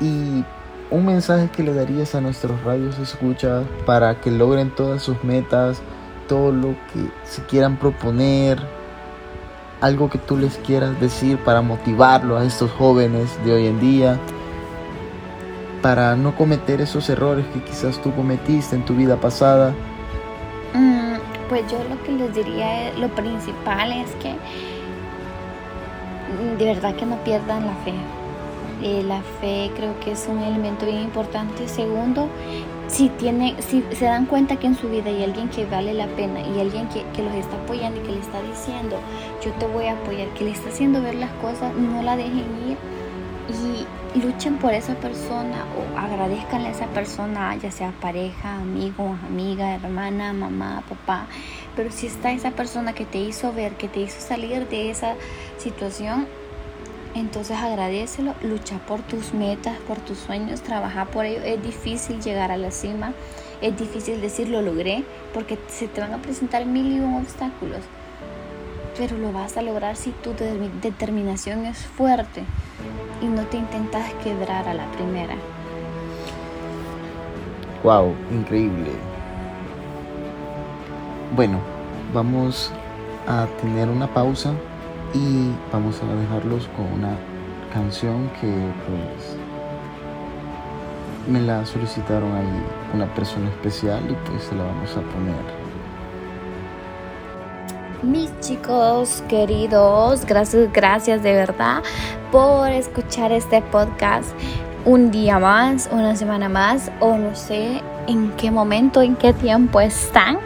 Y 0.00 0.44
un 0.90 1.06
mensaje 1.06 1.48
que 1.50 1.64
le 1.64 1.74
darías 1.74 2.14
a 2.14 2.20
nuestros 2.20 2.62
radios 2.62 2.98
escucha 3.00 3.64
para 3.84 4.20
que 4.20 4.30
logren 4.30 4.70
todas 4.70 5.02
sus 5.02 5.24
metas, 5.24 5.82
todo 6.28 6.52
lo 6.52 6.68
que 6.92 7.10
se 7.24 7.42
quieran 7.46 7.76
proponer, 7.76 8.60
algo 9.80 10.08
que 10.08 10.18
tú 10.18 10.36
les 10.36 10.56
quieras 10.58 10.98
decir 11.00 11.36
para 11.38 11.60
motivarlo 11.60 12.38
a 12.38 12.44
estos 12.44 12.70
jóvenes 12.70 13.36
de 13.44 13.52
hoy 13.52 13.66
en 13.66 13.80
día 13.80 14.20
para 15.82 16.16
no 16.16 16.34
cometer 16.34 16.80
esos 16.80 17.10
errores 17.10 17.44
que 17.52 17.60
quizás 17.60 18.00
tú 18.00 18.14
cometiste 18.14 18.76
en 18.76 18.84
tu 18.84 18.94
vida 18.94 19.16
pasada? 19.16 19.74
Mm, 20.72 21.16
pues 21.48 21.62
yo 21.70 21.78
lo 21.90 22.02
que 22.04 22.12
les 22.12 22.34
diría, 22.34 22.92
lo 22.98 23.08
principal 23.08 23.92
es 23.92 24.10
que 24.22 24.34
de 26.58 26.64
verdad 26.64 26.94
que 26.94 27.04
no 27.04 27.16
pierdan 27.24 27.66
la 27.66 27.74
fe. 27.84 27.92
Eh, 28.82 29.02
la 29.04 29.22
fe 29.40 29.70
creo 29.76 29.98
que 30.00 30.12
es 30.12 30.26
un 30.28 30.38
elemento 30.38 30.86
bien 30.86 31.02
importante. 31.02 31.68
Segundo, 31.68 32.28
si, 32.88 33.08
tiene, 33.10 33.54
si 33.60 33.84
se 33.92 34.06
dan 34.06 34.26
cuenta 34.26 34.56
que 34.56 34.66
en 34.66 34.76
su 34.76 34.88
vida 34.88 35.10
hay 35.10 35.22
alguien 35.22 35.48
que 35.48 35.66
vale 35.66 35.94
la 35.94 36.06
pena 36.08 36.40
y 36.40 36.60
alguien 36.60 36.88
que, 36.88 37.04
que, 37.14 37.22
los 37.22 37.34
está 37.34 37.56
apoyando 37.56 38.00
y 38.00 38.04
que 38.04 38.12
le 38.12 38.20
está 38.20 38.42
diciendo, 38.42 38.96
yo 39.44 39.52
te 39.52 39.66
voy 39.66 39.86
a 39.86 39.92
apoyar, 39.92 40.28
que 40.30 40.44
le 40.44 40.50
está 40.50 40.68
haciendo 40.68 41.00
ver 41.00 41.14
las 41.14 41.30
cosas, 41.34 41.74
no 41.74 42.02
la 42.02 42.16
dejen 42.16 42.46
ir 42.68 42.76
y 43.48 43.86
luchen 44.14 44.58
por 44.58 44.74
esa 44.74 44.94
persona 44.94 45.64
o 45.76 45.98
agradezcanle 45.98 46.68
a 46.68 46.72
esa 46.72 46.86
persona, 46.86 47.56
ya 47.56 47.70
sea 47.70 47.92
pareja, 48.00 48.56
amigo, 48.56 49.16
amiga, 49.26 49.74
hermana, 49.74 50.32
mamá, 50.32 50.82
papá. 50.88 51.26
Pero 51.76 51.90
si 51.90 52.06
está 52.06 52.32
esa 52.32 52.50
persona 52.50 52.92
que 52.92 53.06
te 53.06 53.18
hizo 53.18 53.52
ver, 53.52 53.72
que 53.72 53.88
te 53.88 54.00
hizo 54.00 54.20
salir 54.20 54.68
de 54.68 54.90
esa 54.90 55.14
situación, 55.58 56.26
entonces 57.14 57.56
agradecelo, 57.56 58.34
lucha 58.42 58.78
por 58.86 59.00
tus 59.00 59.34
metas, 59.34 59.76
por 59.86 59.98
tus 59.98 60.18
sueños, 60.18 60.62
trabaja 60.62 61.06
por 61.06 61.24
ello. 61.24 61.42
Es 61.42 61.62
difícil 61.62 62.20
llegar 62.20 62.50
a 62.50 62.56
la 62.56 62.70
cima, 62.70 63.12
es 63.60 63.76
difícil 63.78 64.20
decir 64.20 64.48
lo 64.48 64.62
logré, 64.62 65.04
porque 65.32 65.58
se 65.68 65.88
te 65.88 66.00
van 66.00 66.12
a 66.12 66.18
presentar 66.18 66.66
mil 66.66 66.92
y 66.92 67.00
un 67.00 67.14
obstáculos. 67.14 67.80
Pero 68.96 69.16
lo 69.16 69.32
vas 69.32 69.56
a 69.56 69.62
lograr 69.62 69.96
si 69.96 70.10
tu 70.10 70.34
determinación 70.82 71.64
es 71.66 71.78
fuerte 71.78 72.44
y 73.22 73.26
no 73.26 73.42
te 73.46 73.56
intentas 73.56 74.12
quebrar 74.22 74.68
a 74.68 74.74
la 74.74 74.90
primera. 74.92 75.34
Wow, 77.82 78.14
increíble. 78.30 78.90
Bueno, 81.34 81.58
vamos 82.12 82.70
a 83.26 83.46
tener 83.60 83.88
una 83.88 84.06
pausa 84.06 84.52
y 85.14 85.50
vamos 85.72 86.00
a 86.02 86.14
dejarlos 86.14 86.68
con 86.76 86.86
una 86.92 87.16
canción 87.72 88.28
que 88.40 88.52
pues 88.86 89.36
me 91.28 91.40
la 91.40 91.64
solicitaron 91.64 92.32
ahí 92.34 92.62
una 92.94 93.06
persona 93.14 93.48
especial 93.48 94.02
y 94.10 94.14
pues 94.28 94.44
se 94.44 94.54
la 94.54 94.64
vamos 94.64 94.90
a 94.90 95.00
poner. 95.00 95.61
Mis 98.02 98.30
chicos 98.40 99.22
queridos, 99.28 100.26
gracias, 100.26 100.72
gracias 100.72 101.22
de 101.22 101.34
verdad 101.34 101.84
por 102.32 102.68
escuchar 102.68 103.30
este 103.30 103.62
podcast 103.62 104.28
un 104.84 105.12
día 105.12 105.38
más, 105.38 105.88
una 105.92 106.16
semana 106.16 106.48
más 106.48 106.90
o 106.98 107.16
no 107.16 107.36
sé 107.36 107.80
en 108.08 108.32
qué 108.32 108.50
momento, 108.50 109.02
en 109.02 109.14
qué 109.14 109.32
tiempo 109.32 109.80
están. 109.80 110.38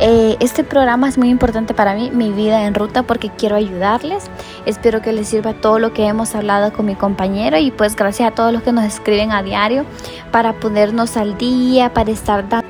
Eh, 0.00 0.36
este 0.40 0.64
programa 0.64 1.08
es 1.08 1.18
muy 1.18 1.28
importante 1.28 1.72
para 1.72 1.94
mí, 1.94 2.10
mi 2.12 2.32
vida 2.32 2.64
en 2.66 2.74
ruta, 2.74 3.04
porque 3.04 3.30
quiero 3.30 3.54
ayudarles. 3.54 4.28
Espero 4.66 5.00
que 5.00 5.12
les 5.12 5.28
sirva 5.28 5.54
todo 5.54 5.78
lo 5.78 5.92
que 5.92 6.06
hemos 6.06 6.34
hablado 6.34 6.72
con 6.72 6.86
mi 6.86 6.96
compañero 6.96 7.58
y 7.58 7.70
pues 7.70 7.94
gracias 7.94 8.32
a 8.32 8.34
todos 8.34 8.52
los 8.52 8.62
que 8.62 8.72
nos 8.72 8.84
escriben 8.84 9.30
a 9.30 9.44
diario 9.44 9.84
para 10.32 10.54
ponernos 10.54 11.16
al 11.16 11.38
día, 11.38 11.94
para 11.94 12.10
estar 12.10 12.48
dando 12.48 12.67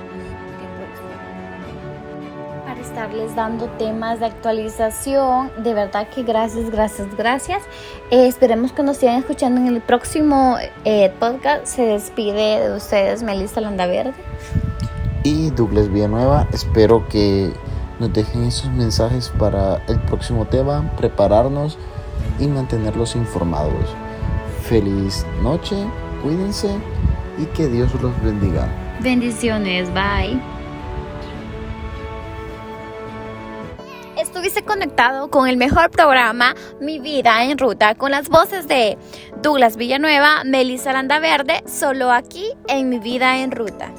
dando 3.38 3.66
temas 3.78 4.18
de 4.18 4.26
actualización. 4.26 5.52
De 5.62 5.72
verdad 5.72 6.08
que 6.08 6.24
gracias, 6.24 6.70
gracias, 6.70 7.06
gracias. 7.16 7.62
Eh, 8.10 8.26
esperemos 8.26 8.72
que 8.72 8.82
nos 8.82 8.96
sigan 8.96 9.20
escuchando 9.20 9.60
en 9.60 9.68
el 9.68 9.80
próximo 9.80 10.56
eh, 10.84 11.12
podcast. 11.20 11.64
Se 11.66 11.82
despide 11.82 12.68
de 12.68 12.76
ustedes 12.76 13.22
Melissa 13.22 13.60
Landaverde 13.60 14.12
y 15.22 15.50
Douglas 15.50 15.88
Villanueva. 15.88 16.48
Espero 16.52 17.06
que 17.08 17.52
nos 18.00 18.12
dejen 18.12 18.42
esos 18.42 18.72
mensajes 18.72 19.28
para 19.38 19.84
el 19.86 20.00
próximo 20.00 20.44
tema, 20.46 20.90
prepararnos 20.96 21.78
y 22.40 22.48
mantenerlos 22.48 23.14
informados. 23.14 23.94
Feliz 24.62 25.24
noche, 25.44 25.76
cuídense 26.24 26.70
y 27.38 27.44
que 27.56 27.68
Dios 27.68 27.88
los 28.02 28.20
bendiga. 28.20 28.66
Bendiciones, 29.00 29.88
bye. 29.94 30.57
Estuviste 34.28 34.62
conectado 34.62 35.30
con 35.30 35.48
el 35.48 35.56
mejor 35.56 35.90
programa 35.90 36.54
Mi 36.82 36.98
Vida 36.98 37.44
en 37.44 37.56
Ruta 37.56 37.94
con 37.94 38.10
las 38.10 38.28
voces 38.28 38.68
de 38.68 38.98
Douglas 39.40 39.78
Villanueva, 39.78 40.44
Melissa 40.44 40.92
Verde, 41.02 41.62
solo 41.66 42.12
aquí 42.12 42.52
en 42.68 42.90
Mi 42.90 42.98
Vida 42.98 43.38
en 43.38 43.52
Ruta. 43.52 43.90